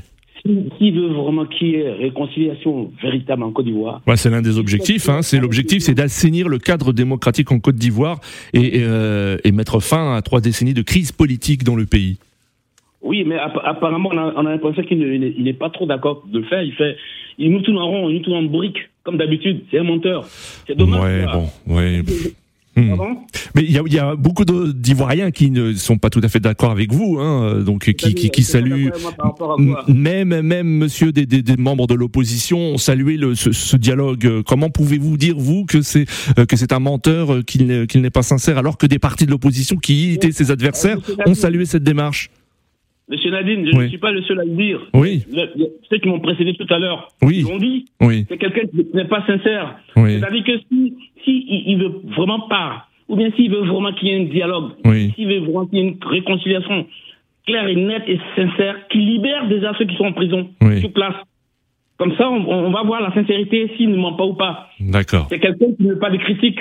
S'il 0.78 0.94
veut 0.94 1.08
vraiment 1.08 1.46
qu'il 1.46 1.70
y 1.70 1.76
ait 1.76 1.92
réconciliation 1.92 2.92
véritable 3.02 3.42
en 3.42 3.52
Côte 3.52 3.66
d'Ivoire. 3.66 4.02
Ouais, 4.06 4.16
c'est 4.16 4.30
l'un 4.30 4.44
des 4.44 4.60
objectifs. 4.60 5.10
Hein. 5.10 5.24
C'est 5.24 5.40
l'objectif, 5.40 5.82
c'est 5.82 5.96
d'assainir 5.96 6.48
le 6.48 6.60
cadre 6.60 6.94
démocratique 6.94 7.52
en 7.52 7.60
Côte 7.60 7.78
d'Ivoire 7.78 8.20
et, 8.54 8.84
euh, 8.84 9.38
et 9.44 9.52
mettre 9.52 9.80
fin 9.80 10.16
à 10.16 10.22
trois 10.22 10.42
décennies 10.42 10.76
de 10.76 10.84
crise 10.84 11.12
politique 11.12 11.64
dans 11.64 11.76
le 11.76 11.88
pays. 11.88 12.20
Oui, 13.02 13.24
mais 13.24 13.38
apparemment, 13.38 14.10
on 14.14 14.18
a, 14.18 14.34
on 14.36 14.46
a 14.46 14.52
l'impression 14.52 14.84
qu'il 14.84 15.44
n'est 15.44 15.54
pas 15.54 15.72
trop 15.72 15.88
d'accord 15.88 16.24
de 16.32 16.40
le 16.40 16.46
faire. 16.46 16.62
Il 16.62 16.74
fait, 16.74 16.96
il 17.40 17.52
nous 17.52 17.62
tourne 17.62 17.80
en 17.80 17.88
rond, 17.88 18.10
il 18.10 18.18
nous 18.18 18.24
tourne 18.24 18.46
en 18.46 18.50
brique, 18.50 18.78
comme 19.06 19.18
d'habitude. 19.18 19.64
C'est 19.72 19.80
un 19.80 19.84
menteur. 19.84 20.28
C'est 20.68 20.76
dommage. 20.76 21.02
Ouais, 21.02 21.26
bon, 21.32 21.74
ouais. 21.74 22.02
Hmm. 22.78 22.94
Mais 23.56 23.64
il 23.64 23.72
y, 23.72 23.94
y 23.94 24.00
a, 24.00 24.18
beaucoup 24.18 24.44
d'Ivoiriens 24.44 25.32
qui 25.32 25.50
ne 25.50 25.72
sont 25.76 25.98
pas 25.98 26.10
tout 26.10 26.20
à 26.22 26.28
fait 26.28 26.42
d'accord 26.42 26.72
avec 26.72 26.92
vous, 26.92 27.20
hein, 27.22 27.62
donc 27.62 27.90
qui, 27.94 28.14
qui, 28.14 28.30
qui 28.30 28.44
saluent, 28.44 28.92
même 29.88 30.42
même 30.42 30.68
Monsieur 30.68 31.14
des, 31.14 31.26
des, 31.26 31.42
des 31.42 31.56
membres 31.56 31.88
de 31.88 31.94
l'opposition 31.94 32.58
ont 32.58 32.78
salué 32.78 33.16
le, 33.16 33.34
ce, 33.34 33.54
ce, 33.54 33.78
dialogue. 33.78 34.42
Comment 34.46 34.70
pouvez-vous 34.70 35.16
dire 35.16 35.36
vous 35.38 35.64
que 35.64 35.82
c'est 35.82 36.06
euh, 36.38 36.46
que 36.46 36.58
c'est 36.58 36.74
un 36.74 36.80
menteur, 36.80 37.36
euh, 37.36 37.44
qu'il 37.44 37.68
n'est 37.68 38.10
pas 38.10 38.24
sincère, 38.24 38.58
alors 38.58 38.78
que 38.78 38.88
des 38.88 39.00
partis 39.00 39.26
de 39.26 39.32
l'opposition 39.32 39.78
qui 39.78 40.12
étaient 40.12 40.34
ses 40.34 40.52
adversaires 40.52 40.98
ont 41.26 41.34
salué 41.34 41.64
cette 41.64 41.84
démarche? 41.84 42.30
Monsieur 43.08 43.30
Nadine, 43.30 43.70
je 43.72 43.78
ne 43.78 43.88
suis 43.88 44.00
pas 44.00 44.12
le 44.12 44.24
seul 44.24 44.40
à 44.40 44.44
le 44.44 44.56
dire. 44.56 44.80
Oui. 44.94 45.24
ceux 45.90 45.98
qui 45.98 46.08
m'ont 46.08 46.20
précédé 46.20 46.56
tout 46.56 46.72
à 46.74 46.80
l'heure 46.80 47.10
oui. 47.22 47.44
l'ont 47.44 47.60
dit. 47.60 47.86
Oui. 48.02 48.26
C'est 48.28 48.38
quelqu'un 48.38 48.68
qui 48.68 48.88
n'est 48.96 49.06
pas 49.06 49.24
sincère. 49.28 49.76
Oui. 49.96 50.20
C'est-à-dire 50.20 50.44
que 50.44 50.58
si, 50.70 50.96
si 51.24 51.46
il, 51.68 51.78
veut 51.78 52.02
vraiment 52.16 52.42
pas, 52.42 52.88
ou 53.08 53.16
bien 53.16 53.30
s'il 53.36 53.52
veut 53.52 53.64
vraiment 53.64 53.94
qu'il 53.94 54.08
y 54.08 54.12
ait 54.12 54.22
un 54.22 54.26
dialogue, 54.26 54.72
s'il 55.16 55.28
veut 55.28 55.40
vraiment 55.40 55.68
qu'il 55.68 55.80
y 55.80 55.82
ait 55.82 55.90
une 55.90 55.98
réconciliation 56.04 56.88
claire 57.46 57.68
et 57.68 57.76
nette 57.76 58.06
et 58.08 58.20
sincère, 58.36 58.88
qui 58.90 58.98
libère 58.98 59.48
déjà 59.50 59.74
ceux 59.78 59.86
qui 59.86 59.96
sont 59.96 60.06
en 60.06 60.14
prison 60.14 60.50
sur 60.80 60.92
place. 60.92 61.16
Comme 61.98 62.16
ça, 62.18 62.30
on, 62.30 62.44
on 62.48 62.72
va 62.72 62.82
voir 62.84 63.02
la 63.02 63.14
sincérité 63.14 63.72
s'il 63.78 63.92
ne 63.92 63.98
ment 63.98 64.14
pas 64.14 64.26
ou 64.26 64.34
pas. 64.34 64.70
D'accord. 64.80 65.28
C'est 65.30 65.40
quelqu'un 65.40 65.74
qui 65.78 65.84
ne 65.84 65.90
veut 65.94 66.00
pas 66.00 66.10
de 66.10 66.18
critique. 66.18 66.60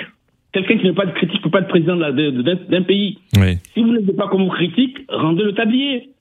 Quelqu'un 0.53 0.77
qui 0.77 0.83
ne 0.83 0.89
veut 0.89 0.95
pas 0.95 1.07
de 1.07 1.11
critique 1.11 1.39
ne 1.39 1.43
peut 1.43 1.49
pas 1.49 1.59
être 1.59 1.67
président 1.67 1.97
d'un 1.97 2.81
pays. 2.83 3.17
Oui. 3.35 3.57
Si 3.73 3.81
vous 3.81 3.91
ne 3.91 3.99
voulez 3.99 4.13
pas 4.13 4.27
qu'on 4.27 4.45
vous 4.45 4.51
critique, 4.51 4.99
rendez 5.09 5.43
le 5.43 5.53
tablier. 5.53 6.11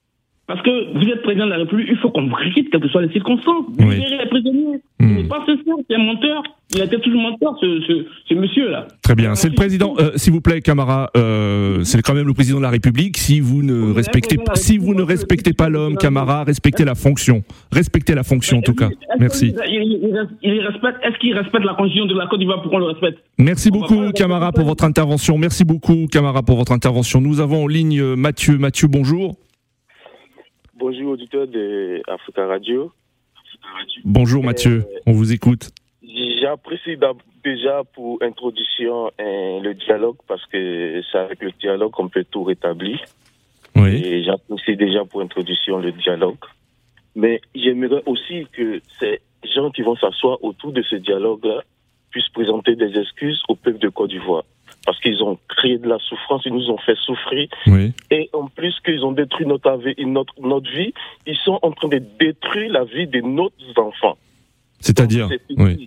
Parce 0.47 0.61
que 0.61 0.99
vous 0.99 1.09
êtes 1.11 1.23
président 1.23 1.47
de 1.47 1.51
la 1.51 1.57
République, 1.57 1.89
il 1.91 1.97
faut 1.97 2.11
qu'on 2.11 2.27
vous 2.27 2.37
quelles 2.55 2.81
que 2.81 2.89
soient 2.89 3.01
les 3.01 3.13
circonstances. 3.13 3.65
Vous 3.79 3.89
oui. 3.89 3.97
les 3.97 4.29
prisonniers. 4.29 4.79
Il 5.01 5.15
n'est 5.15 5.25
pas 5.25 5.41
sincère, 5.41 5.75
c'est 5.89 5.97
un 5.97 6.05
menteur. 6.05 6.43
Il 6.75 6.83
a 6.83 6.85
été 6.85 6.99
toujours 6.99 7.21
menteur, 7.21 7.57
ce, 7.61 7.81
ce, 7.87 8.07
ce 8.29 8.35
monsieur-là. 8.35 8.89
Très 9.03 9.15
bien. 9.15 9.35
C'est 9.37 9.49
le 9.49 9.55
président, 9.55 9.95
euh, 9.99 10.13
s'il 10.17 10.33
vous 10.35 10.43
plaît, 10.43 10.61
Camara, 10.61 11.11
euh, 11.17 11.83
c'est 11.85 12.03
quand 12.03 12.15
même 12.15 12.27
le 12.27 12.35
président 12.35 12.59
de 12.59 12.63
la 12.63 12.71
République. 12.71 13.17
Si 13.17 13.41
vous 13.41 13.63
ne 13.63 13.95
respectez, 13.95 14.37
si 14.55 14.77
vous 14.77 14.93
ne 14.95 15.03
respectez 15.03 15.55
pas 15.55 15.71
l'homme, 15.71 15.97
Camara, 15.97 16.45
respectez 16.45 16.85
la 16.85 16.95
fonction. 16.95 17.43
Respectez 17.73 18.15
la 18.15 18.23
fonction, 18.23 18.59
en 18.59 18.63
tout 18.63 18.75
cas. 18.75 18.91
Merci. 19.19 19.55
Il, 20.43 20.61
respecte, 20.61 20.99
est-ce 21.05 21.19
qu'il 21.21 21.35
respecte 21.35 21.65
la 21.65 21.75
constitution 21.75 22.07
de 22.07 22.19
la 22.19 22.27
Côte 22.27 22.41
d'Ivoire 22.41 22.61
pour 22.61 22.71
qu'on 22.71 22.79
le 22.79 22.87
respecte? 22.87 23.19
Merci 23.39 23.71
beaucoup, 23.71 24.11
Camara, 24.15 24.53
pour 24.53 24.65
votre 24.67 24.85
intervention. 24.85 25.39
Merci 25.39 25.65
beaucoup, 25.65 26.07
Camara, 26.11 26.43
pour 26.43 26.57
votre 26.57 26.73
intervention. 26.73 27.21
Nous 27.21 27.41
avons 27.41 27.65
en 27.65 27.67
ligne 27.67 28.01
euh, 28.01 28.17
Mathieu. 28.17 28.59
Mathieu, 28.59 28.89
bonjour. 28.89 29.37
Bonjour 30.77 31.13
auditeurs 31.13 31.47
de 31.47 32.03
Africa 32.09 32.47
Radio. 32.47 32.93
Bonjour 34.05 34.43
Mathieu, 34.43 34.79
euh, 34.79 35.01
on 35.07 35.13
vous 35.13 35.33
écoute. 35.33 35.71
J'apprécie 36.41 36.97
déjà 37.45 37.83
pour 37.95 38.21
introduction 38.23 39.07
euh, 39.21 39.61
le 39.61 39.75
dialogue 39.75 40.17
parce 40.27 40.45
que 40.47 41.01
c'est 41.11 41.19
avec 41.19 41.43
le 41.43 41.53
dialogue 41.53 41.93
qu'on 41.93 42.09
peut 42.09 42.25
tout 42.29 42.43
rétablir. 42.43 42.99
Oui. 43.77 44.03
Et 44.05 44.25
j'apprécie 44.25 44.77
déjà 44.77 45.05
pour 45.05 45.21
introduction 45.21 45.79
le 45.79 45.93
dialogue. 45.93 46.45
Mais 47.15 47.41
j'aimerais 47.55 48.03
aussi 48.07 48.47
que 48.53 48.81
ces 48.99 49.21
gens 49.55 49.71
qui 49.71 49.83
vont 49.83 49.97
s'asseoir 49.97 50.43
autour 50.43 50.73
de 50.73 50.83
ce 50.83 50.97
dialogue-là 50.97 51.63
puissent 52.11 52.31
présenter 52.31 52.75
des 52.75 52.99
excuses 52.99 53.43
au 53.49 53.55
peuple 53.55 53.79
de 53.79 53.89
Côte 53.89 54.11
d'Ivoire 54.11 54.45
parce 54.85 55.01
qu'ils 55.01 55.23
ont 55.23 55.39
créé 55.49 55.79
de 55.79 55.89
la 55.89 55.99
souffrance, 55.99 56.43
ils 56.45 56.53
nous 56.53 56.71
ont 56.71 56.79
fait 56.79 56.97
souffrir. 56.97 57.49
Oui. 57.67 57.93
Et 58.11 58.29
en 58.33 58.49
plus 58.49 58.79
qu'ils 58.85 59.05
ont 59.05 59.13
détruit 59.13 59.47
notre, 59.47 59.79
notre, 60.05 60.35
notre 60.41 60.71
vie, 60.71 60.93
ils 61.27 61.37
sont 61.37 61.59
en 61.63 61.73
train 61.73 61.89
de 61.89 62.03
détruire 62.21 62.73
la 62.73 62.85
vie 62.85 63.07
de 63.07 63.21
nos 63.21 63.51
enfants. 63.77 64.19
C'est-à-dire 64.81 65.29
oui. 65.57 65.87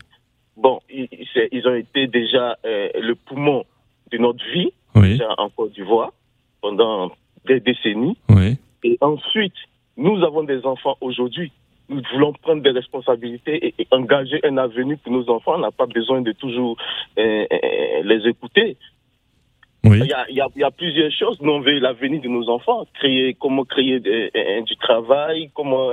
Bon, 0.55 0.79
ils, 0.89 1.07
ils, 1.51 1.67
ont 1.67 1.75
été 1.75 2.07
déjà 2.07 2.57
euh, 2.65 2.89
le 2.99 3.13
poumon 3.13 3.63
de 4.11 4.17
notre 4.17 4.43
vie, 4.51 4.71
oui. 4.95 5.11
déjà 5.11 5.35
en 5.37 5.49
Côte 5.49 5.73
d'Ivoire, 5.73 6.11
pendant 6.61 7.11
des 7.45 7.59
décennies. 7.59 8.17
Oui. 8.29 8.57
Et 8.83 8.97
ensuite, 9.01 9.53
nous 9.97 10.23
avons 10.23 10.43
des 10.43 10.65
enfants 10.65 10.97
aujourd'hui 11.01 11.51
voulons 11.89 12.33
prendre 12.33 12.61
des 12.61 12.71
responsabilités 12.71 13.73
et, 13.79 13.87
engager 13.91 14.39
un 14.43 14.57
avenir 14.57 14.97
pour 15.03 15.13
nos 15.13 15.29
enfants. 15.29 15.53
On 15.55 15.59
n'a 15.59 15.71
pas 15.71 15.85
besoin 15.85 16.21
de 16.21 16.31
toujours 16.31 16.77
euh, 17.17 17.45
euh, 17.51 18.01
les 18.03 18.27
écouter. 18.27 18.77
Il, 19.93 20.05
y 20.05 20.13
a, 20.13 20.25
il, 20.29 20.59
y 20.59 20.63
a, 20.63 20.71
plusieurs 20.71 21.11
choses. 21.11 21.39
Nous, 21.41 21.51
on 21.51 21.59
veut 21.61 21.79
l'avenir 21.79 22.21
de 22.21 22.27
nos 22.27 22.49
enfants. 22.49 22.85
Créer, 22.99 23.35
comment 23.39 23.63
créer 23.63 23.99
du 23.99 24.75
travail, 24.77 25.49
comment 25.53 25.91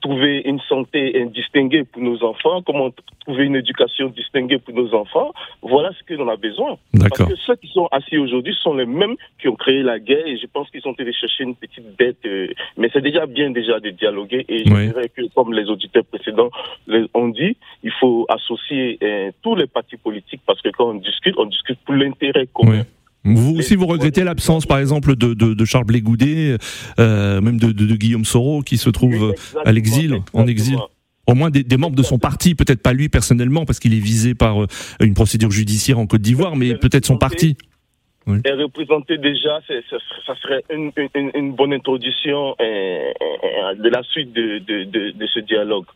trouver 0.00 0.42
une 0.44 0.60
santé 0.60 1.26
distinguée 1.26 1.84
pour 1.84 2.02
nos 2.02 2.22
enfants, 2.24 2.62
comment 2.62 2.90
trouver 3.20 3.44
une 3.44 3.56
éducation 3.56 4.08
distinguée 4.08 4.58
pour 4.58 4.74
nos 4.74 4.94
enfants. 4.94 5.32
Voilà 5.62 5.90
ce 5.98 6.02
que 6.04 6.14
l'on 6.14 6.28
a 6.28 6.36
besoin. 6.36 6.76
Parce 6.98 7.30
que 7.30 7.36
ceux 7.46 7.56
qui 7.56 7.68
sont 7.68 7.86
assis 7.92 8.18
aujourd'hui 8.18 8.56
sont 8.60 8.74
les 8.74 8.86
mêmes 8.86 9.16
qui 9.40 9.48
ont 9.48 9.56
créé 9.56 9.82
la 9.82 9.98
guerre 9.98 10.26
et 10.26 10.36
je 10.36 10.46
pense 10.46 10.70
qu'ils 10.70 10.80
sont 10.80 10.94
allés 10.98 11.12
chercher 11.12 11.44
une 11.44 11.54
petite 11.54 11.96
bête. 11.96 12.18
Euh, 12.24 12.48
mais 12.76 12.88
c'est 12.92 13.02
déjà 13.02 13.26
bien 13.26 13.50
déjà 13.50 13.78
de 13.80 13.90
dialoguer 13.90 14.44
et 14.48 14.64
je 14.64 14.74
dirais 14.74 15.08
que 15.08 15.22
comme 15.34 15.52
les 15.52 15.68
auditeurs 15.68 16.04
précédents 16.04 16.50
ont 17.14 17.28
dit, 17.28 17.56
il 17.82 17.92
faut 17.92 18.26
associer 18.28 18.98
euh, 19.02 19.30
tous 19.42 19.54
les 19.54 19.66
partis 19.66 19.96
politiques 19.96 20.42
parce 20.46 20.60
que 20.62 20.70
quand 20.70 20.90
on 20.90 20.94
discute, 20.94 21.34
on 21.38 21.46
discute 21.46 21.78
pour 21.84 21.94
l'intérêt 21.94 22.46
Vous 23.22 23.56
aussi, 23.56 23.76
vous 23.76 23.86
regrettez 23.86 24.24
l'absence, 24.24 24.64
par 24.64 24.78
exemple, 24.78 25.14
de, 25.14 25.34
de, 25.34 25.52
de 25.52 25.64
Charles 25.64 25.84
Blégoudet, 25.84 26.56
euh, 26.98 27.40
même 27.40 27.58
de, 27.58 27.70
de, 27.72 27.96
Guillaume 27.96 28.24
Soro, 28.24 28.62
qui 28.62 28.78
se 28.78 28.88
trouve 28.88 29.34
à 29.64 29.72
l'exil, 29.72 30.20
en 30.32 30.46
exil 30.46 30.78
au 31.26 31.34
moins 31.34 31.50
des, 31.50 31.62
des, 31.62 31.76
membres 31.76 31.96
de 31.96 32.02
son 32.02 32.18
parti, 32.18 32.54
peut-être 32.54 32.82
pas 32.82 32.92
lui 32.92 33.08
personnellement, 33.08 33.64
parce 33.64 33.78
qu'il 33.78 33.94
est 33.94 34.00
visé 34.00 34.34
par 34.34 34.62
euh, 34.62 34.66
une 35.00 35.14
procédure 35.14 35.50
judiciaire 35.50 35.98
en 35.98 36.06
Côte 36.06 36.22
d'Ivoire, 36.22 36.56
mais 36.56 36.74
peut-être 36.74 37.06
son 37.06 37.18
parti. 37.18 37.56
Oui. 38.26 38.38
Et 38.44 38.52
représenter 38.52 39.16
déjà, 39.18 39.60
ça 40.26 40.34
serait 40.42 40.62
une, 40.70 40.90
une, 41.14 41.30
une 41.34 41.52
bonne 41.52 41.72
introduction 41.72 42.54
euh, 42.60 43.12
de 43.76 43.88
la 43.88 44.02
suite 44.02 44.32
de, 44.32 44.58
de, 44.58 44.84
de, 44.84 45.10
de 45.12 45.26
ce 45.26 45.40
dialogue. 45.40 45.86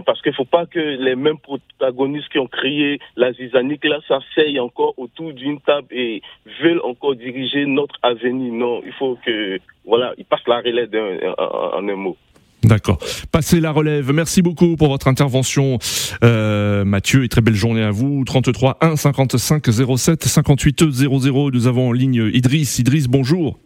Parce 0.00 0.22
qu'il 0.22 0.30
ne 0.30 0.36
faut 0.36 0.44
pas 0.44 0.66
que 0.66 0.78
les 0.78 1.16
mêmes 1.16 1.38
protagonistes 1.38 2.28
qui 2.30 2.38
ont 2.38 2.46
créé 2.46 2.98
la 3.16 3.32
zizanique 3.32 3.84
là 3.84 3.98
s'asseyent 4.08 4.60
encore 4.60 4.94
autour 4.96 5.32
d'une 5.32 5.60
table 5.60 5.88
et 5.90 6.22
veulent 6.62 6.80
encore 6.84 7.14
diriger 7.14 7.66
notre 7.66 7.96
avenir. 8.02 8.52
Non, 8.52 8.82
il 8.84 8.92
faut 8.92 9.18
que 9.24 9.58
voilà, 9.84 10.14
ils 10.18 10.24
passent 10.24 10.46
la 10.46 10.60
relève 10.60 10.90
en 11.38 11.88
un 11.88 11.96
mot. 11.96 12.16
D'accord. 12.64 12.98
Passez 13.32 13.60
la 13.60 13.72
relève. 13.72 14.12
Merci 14.12 14.40
beaucoup 14.40 14.76
pour 14.76 14.88
votre 14.88 15.08
intervention, 15.08 15.78
euh, 16.22 16.84
Mathieu, 16.84 17.24
et 17.24 17.28
très 17.28 17.40
belle 17.40 17.54
journée 17.54 17.82
à 17.82 17.90
vous. 17.90 18.24
33 18.24 18.78
1 18.80 18.96
55 18.96 19.66
07 19.96 20.24
58 20.24 20.90
00. 20.90 21.50
Nous 21.50 21.66
avons 21.66 21.88
en 21.88 21.92
ligne 21.92 22.30
Idriss. 22.32 22.78
Idriss, 22.78 23.08
bonjour. 23.08 23.58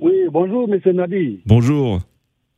Oui, 0.00 0.12
bonjour, 0.30 0.68
Monsieur 0.68 0.92
Nadi. 0.92 1.40
Bonjour. 1.46 2.00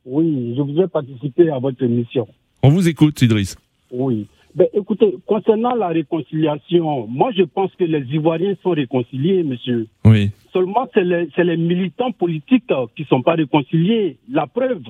Oui, 0.05 0.55
je 0.57 0.61
voudrais 0.61 0.87
participer 0.87 1.51
à 1.51 1.59
votre 1.59 1.83
émission. 1.83 2.27
On 2.63 2.69
vous 2.69 2.87
écoute, 2.87 3.21
Idriss. 3.21 3.57
Oui. 3.91 4.27
Ben, 4.53 4.67
écoutez, 4.73 5.15
concernant 5.25 5.75
la 5.75 5.87
réconciliation, 5.87 7.07
moi 7.07 7.31
je 7.35 7.43
pense 7.43 7.71
que 7.75 7.85
les 7.85 8.03
Ivoiriens 8.13 8.55
sont 8.61 8.71
réconciliés, 8.71 9.43
monsieur. 9.43 9.87
Oui. 10.03 10.31
Seulement, 10.51 10.87
c'est 10.93 11.05
les, 11.05 11.27
les, 11.37 11.57
militants 11.57 12.11
politiques 12.11 12.71
qui 12.95 13.01
ne 13.03 13.07
sont 13.07 13.21
pas 13.21 13.35
réconciliés. 13.35 14.17
La 14.29 14.47
preuve, 14.47 14.83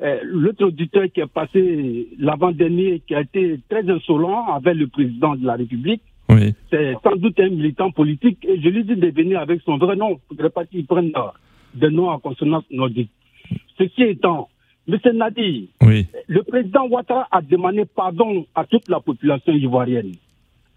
euh, 0.00 0.20
l'autre 0.24 0.66
auditeur 0.66 1.04
qui 1.12 1.20
est 1.20 1.26
passé 1.26 2.08
l'avant-dernier, 2.18 3.02
qui 3.06 3.14
a 3.14 3.22
été 3.22 3.58
très 3.68 3.88
insolent 3.90 4.46
avec 4.54 4.76
le 4.76 4.86
président 4.86 5.34
de 5.34 5.44
la 5.44 5.54
République, 5.54 6.02
oui. 6.28 6.54
c'est 6.70 6.94
sans 7.02 7.16
doute 7.16 7.38
un 7.40 7.48
militant 7.48 7.90
politique. 7.90 8.38
Et 8.44 8.60
je 8.60 8.68
lui 8.68 8.84
dis 8.84 8.96
de 8.96 9.08
venir 9.08 9.40
avec 9.40 9.62
son 9.62 9.78
vrai 9.78 9.96
nom. 9.96 10.10
Il 10.10 10.14
ne 10.14 10.18
faudrait 10.28 10.50
pas 10.50 10.64
qu'il 10.64 10.86
prenne 10.86 11.12
des 11.74 11.90
noms 11.90 12.10
à 12.10 12.20
consonance 12.20 12.64
nordique. 12.70 13.10
Ceci 13.78 14.02
étant, 14.02 14.48
M. 14.88 14.98
Nadi, 15.14 15.70
oui. 15.82 16.06
le 16.26 16.42
président 16.42 16.86
Ouattara 16.88 17.28
a 17.30 17.40
demandé 17.40 17.84
pardon 17.84 18.46
à 18.54 18.64
toute 18.64 18.88
la 18.88 19.00
population 19.00 19.52
ivoirienne. 19.52 20.12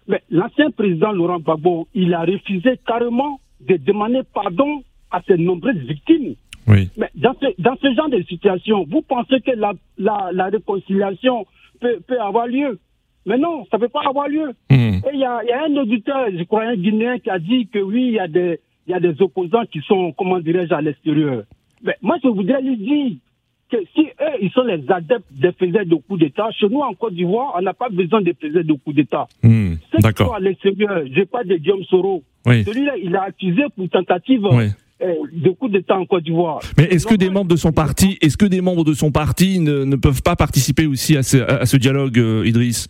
Mais 0.08 0.22
l'ancien 0.30 0.70
président 0.70 1.12
Laurent 1.12 1.40
Gbagbo, 1.40 1.88
il 1.94 2.14
a 2.14 2.20
refusé 2.20 2.78
carrément 2.86 3.40
de 3.60 3.76
demander 3.76 4.20
pardon 4.32 4.82
à 5.10 5.20
ses 5.26 5.36
nombreuses 5.36 5.78
victimes. 5.78 6.34
Oui. 6.68 6.88
Mais 6.96 7.10
dans 7.14 7.34
ce, 7.40 7.46
dans 7.60 7.76
ce 7.80 7.92
genre 7.94 8.08
de 8.08 8.22
situation, 8.22 8.86
vous 8.88 9.02
pensez 9.02 9.40
que 9.40 9.52
la, 9.52 9.72
la, 9.98 10.30
la 10.32 10.46
réconciliation 10.46 11.46
peut, 11.80 12.00
peut, 12.06 12.20
avoir 12.20 12.46
lieu? 12.46 12.78
Mais 13.24 13.38
non, 13.38 13.66
ça 13.70 13.76
ne 13.76 13.82
peut 13.82 13.88
pas 13.88 14.02
avoir 14.06 14.28
lieu. 14.28 14.52
Mmh. 14.70 14.74
Et 14.74 15.02
il 15.14 15.20
y 15.20 15.24
a, 15.24 15.42
y 15.44 15.50
a, 15.50 15.64
un 15.64 15.76
auditeur, 15.76 16.26
je 16.36 16.42
crois, 16.44 16.64
un 16.64 16.76
Guinéen 16.76 17.18
qui 17.18 17.30
a 17.30 17.38
dit 17.38 17.66
que 17.68 17.78
oui, 17.80 18.08
il 18.08 18.14
y 18.14 18.18
a 18.20 18.28
des, 18.28 18.60
il 18.86 18.92
y 18.92 18.94
a 18.94 19.00
des 19.00 19.20
opposants 19.20 19.64
qui 19.70 19.80
sont, 19.80 20.12
comment 20.12 20.38
dirais-je, 20.38 20.74
à 20.74 20.80
l'extérieur. 20.80 21.42
Mais 21.82 21.96
moi, 22.02 22.16
je 22.22 22.28
voudrais 22.28 22.62
lui 22.62 22.76
dire 22.76 23.12
que 23.70 23.76
si 23.94 24.02
eux, 24.02 24.36
ils 24.40 24.50
sont 24.50 24.62
les 24.64 24.82
adeptes 24.88 25.26
des 25.30 25.52
faiseurs 25.52 25.86
de 25.86 25.94
coups 25.96 26.20
d'État, 26.20 26.48
chez 26.58 26.68
nous, 26.68 26.80
en 26.80 26.94
Côte 26.94 27.14
d'Ivoire, 27.14 27.54
on 27.58 27.62
n'a 27.62 27.74
pas 27.74 27.88
besoin 27.88 28.20
de 28.20 28.32
faiseurs 28.40 28.64
de 28.64 28.72
coups 28.72 28.96
d'État. 28.96 29.26
Mmh, 29.42 29.74
Ceux 29.92 30.12
qui 30.12 30.22
sont 30.24 30.32
à 30.32 30.40
l'extérieur, 30.40 31.02
je 31.12 31.22
pas 31.24 31.44
de 31.44 31.56
Guillaume 31.56 31.82
Soro. 31.84 32.22
Oui. 32.46 32.64
Celui-là, 32.64 32.92
il 33.02 33.14
a 33.16 33.22
accusé 33.24 33.62
pour 33.74 33.88
tentative 33.88 34.44
oui. 34.52 34.66
euh, 35.02 35.14
de 35.32 35.50
coup 35.50 35.68
d'État 35.68 35.98
en 35.98 36.06
Côte 36.06 36.22
d'Ivoire. 36.24 36.60
Mais 36.78 36.84
est-ce 36.84 37.06
que 37.06 37.16
des 37.16 37.28
membres 37.30 37.50
de 37.50 37.56
son 37.56 37.72
parti, 37.72 38.18
est-ce 38.20 38.36
que 38.36 38.46
des 38.46 38.60
membres 38.60 38.84
de 38.84 38.94
son 38.94 39.10
parti 39.10 39.58
ne, 39.58 39.84
ne 39.84 39.96
peuvent 39.96 40.22
pas 40.22 40.36
participer 40.36 40.86
aussi 40.86 41.16
à 41.16 41.22
ce, 41.22 41.38
à 41.38 41.66
ce 41.66 41.76
dialogue, 41.76 42.18
euh, 42.18 42.46
Idriss? 42.46 42.86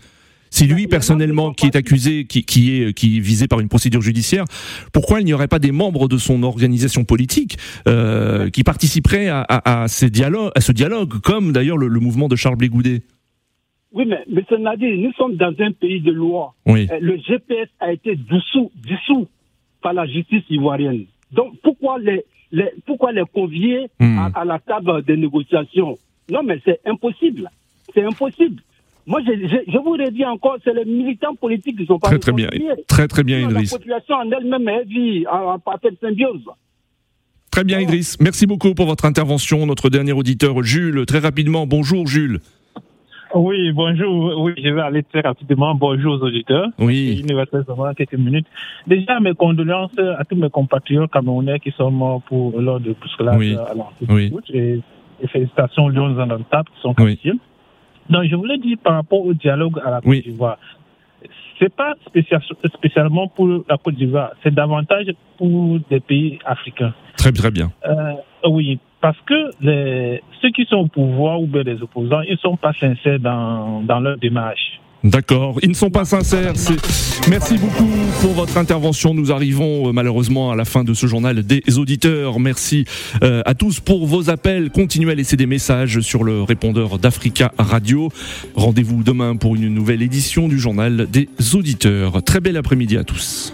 Si 0.50 0.66
lui 0.66 0.86
personnellement 0.86 1.52
qui 1.52 1.66
est 1.66 1.76
accusé, 1.76 2.24
qui, 2.24 2.44
qui, 2.44 2.80
est 2.82 2.92
qui 2.94 3.16
est 3.16 3.20
visé 3.20 3.48
par 3.48 3.60
une 3.60 3.68
procédure 3.68 4.02
judiciaire, 4.02 4.44
pourquoi 4.92 5.20
il 5.20 5.24
n'y 5.24 5.32
aurait 5.34 5.48
pas 5.48 5.58
des 5.58 5.72
membres 5.72 6.08
de 6.08 6.16
son 6.18 6.42
organisation 6.42 7.04
politique 7.04 7.58
euh, 7.88 8.50
qui 8.50 8.62
participeraient 8.64 9.28
à, 9.28 9.40
à, 9.42 9.82
à, 9.82 9.88
ces 9.88 10.10
dialogues, 10.10 10.50
à 10.54 10.60
ce 10.60 10.72
dialogue, 10.72 11.20
comme 11.20 11.52
d'ailleurs 11.52 11.76
le, 11.78 11.88
le, 11.88 12.00
mouvement 12.00 12.28
de 12.28 12.36
Charles 12.36 12.56
Blégoudet 12.56 13.02
Oui, 13.92 14.04
mais 14.06 14.24
M. 14.30 14.62
Nadir, 14.62 14.96
nous 14.98 15.12
sommes 15.12 15.36
dans 15.36 15.54
un 15.58 15.72
pays 15.72 16.00
de 16.00 16.12
loi. 16.12 16.54
Oui. 16.66 16.88
Le 17.00 17.16
GPS 17.18 17.68
a 17.80 17.92
été 17.92 18.16
dissous, 18.16 18.70
dissous 18.76 19.26
par 19.82 19.92
la 19.92 20.06
justice 20.06 20.42
ivoirienne. 20.50 21.04
Donc 21.32 21.54
pourquoi 21.62 21.98
les, 21.98 22.24
les 22.52 22.70
pourquoi 22.86 23.12
les 23.12 23.24
convier 23.32 23.88
Hmm. 23.98 24.18
à, 24.18 24.40
à 24.40 24.44
la 24.44 24.58
table 24.58 25.02
des 25.04 25.16
négociations? 25.16 25.96
Non, 26.30 26.42
mais 26.42 26.60
c'est 26.64 26.80
impossible. 26.86 27.50
C'est 27.94 28.02
impossible. 28.04 28.62
Moi, 29.06 29.20
je, 29.26 29.32
je, 29.46 29.56
je 29.72 29.78
vous 29.78 29.92
redis 29.92 30.24
encore, 30.24 30.56
c'est 30.64 30.74
les 30.74 30.84
militants 30.84 31.34
politiques 31.36 31.78
qui 31.78 31.86
sont 31.86 31.98
pas 31.98 32.08
Très 32.08 32.18
très 32.18 32.32
bien, 32.32 32.48
très 32.88 33.06
très 33.06 33.22
bien, 33.22 33.38
Idriss. 33.38 33.72
La 33.72 33.78
population 33.78 34.16
en 34.16 34.30
elle-même 34.32 34.68
elle 34.68 34.86
vit 34.88 35.24
en, 35.28 35.52
en 35.54 35.58
parfaite 35.60 35.94
symbiose. 36.00 36.42
Très 37.52 37.62
bien, 37.64 37.80
Idriss. 37.80 38.18
Merci 38.20 38.46
beaucoup 38.46 38.74
pour 38.74 38.86
votre 38.86 39.04
intervention. 39.04 39.64
Notre 39.64 39.88
dernier 39.90 40.12
auditeur, 40.12 40.62
Jules, 40.62 41.06
très 41.06 41.20
rapidement. 41.20 41.66
Bonjour, 41.66 42.06
Jules. 42.06 42.40
Oui, 43.34 43.72
bonjour. 43.72 44.40
Oui, 44.42 44.52
je 44.56 44.68
vais 44.70 44.80
aller 44.80 45.02
très 45.02 45.20
rapidement. 45.20 45.74
Bonjour 45.74 46.14
aux 46.14 46.24
auditeurs. 46.26 46.68
Oui. 46.78 47.18
Il 47.20 47.26
nous 47.30 47.36
reste 47.36 47.52
seulement 47.66 47.92
quelques 47.94 48.14
minutes. 48.14 48.46
Déjà, 48.86 49.20
mes 49.20 49.34
condoléances 49.34 49.96
à 49.98 50.24
tous 50.24 50.36
mes 50.36 50.50
compatriotes 50.50 51.10
camerounais 51.12 51.58
qui 51.60 51.70
sont 51.72 51.90
morts 51.90 52.22
pour 52.22 52.58
lors 52.60 52.80
de 52.80 52.92
bousculade 53.00 53.36
Oui. 53.38 53.54
à 53.56 53.74
l'Antique 53.74 54.08
Oui. 54.10 54.32
et, 54.52 54.80
et 55.22 55.28
félicitations 55.28 55.84
aux 55.84 55.90
Lions 55.90 56.18
en 56.18 56.28
table 56.28 56.68
qui 56.74 56.80
sont 56.82 56.94
Oui. 56.98 57.18
Donc, 58.10 58.24
je 58.24 58.36
voulais 58.36 58.58
dire 58.58 58.76
par 58.82 58.94
rapport 58.94 59.24
au 59.24 59.34
dialogue 59.34 59.78
à 59.84 59.90
la 59.90 59.96
Côte 60.00 60.06
Oui. 60.10 60.22
d'Ivoire. 60.22 60.58
C'est 61.58 61.74
pas 61.74 61.94
spécial- 62.06 62.42
spécialement 62.74 63.28
pour 63.28 63.48
la 63.68 63.76
Côte 63.78 63.94
d'Ivoire, 63.94 64.30
c'est 64.42 64.52
davantage 64.54 65.06
pour 65.38 65.78
des 65.90 66.00
pays 66.00 66.38
africains. 66.44 66.92
Très 67.16 67.32
très 67.32 67.50
bien. 67.50 67.70
Euh, 67.86 68.12
oui, 68.48 68.78
parce 69.00 69.18
que 69.22 69.50
les, 69.60 70.22
ceux 70.42 70.50
qui 70.50 70.64
sont 70.66 70.76
au 70.76 70.86
pouvoir 70.86 71.40
ou 71.40 71.46
bien 71.46 71.62
les 71.62 71.82
opposants, 71.82 72.20
ils 72.22 72.32
ne 72.32 72.36
sont 72.36 72.56
pas 72.56 72.72
sincères 72.74 73.18
dans, 73.18 73.80
dans 73.82 74.00
leur 74.00 74.18
démarche. 74.18 74.80
D'accord. 75.04 75.58
Ils 75.62 75.68
ne 75.68 75.74
sont 75.74 75.90
pas 75.90 76.04
sincères. 76.04 76.54
Merci 77.28 77.58
beaucoup 77.58 77.88
pour 78.20 78.32
votre 78.32 78.56
intervention. 78.56 79.14
Nous 79.14 79.32
arrivons 79.32 79.88
euh, 79.88 79.92
malheureusement 79.92 80.50
à 80.50 80.56
la 80.56 80.64
fin 80.64 80.84
de 80.84 80.94
ce 80.94 81.06
journal 81.06 81.42
des 81.42 81.62
auditeurs. 81.78 82.40
Merci 82.40 82.84
euh, 83.22 83.42
à 83.44 83.54
tous 83.54 83.80
pour 83.80 84.06
vos 84.06 84.30
appels. 84.30 84.70
Continuez 84.70 85.12
à 85.12 85.14
laisser 85.14 85.36
des 85.36 85.46
messages 85.46 86.00
sur 86.00 86.24
le 86.24 86.42
répondeur 86.42 86.98
d'Africa 86.98 87.52
Radio. 87.58 88.10
Rendez-vous 88.54 89.02
demain 89.02 89.36
pour 89.36 89.54
une 89.54 89.68
nouvelle 89.68 90.02
édition 90.02 90.48
du 90.48 90.58
journal 90.58 91.06
des 91.10 91.28
auditeurs. 91.54 92.22
Très 92.22 92.40
bel 92.40 92.56
après-midi 92.56 92.96
à 92.96 93.04
tous. 93.04 93.52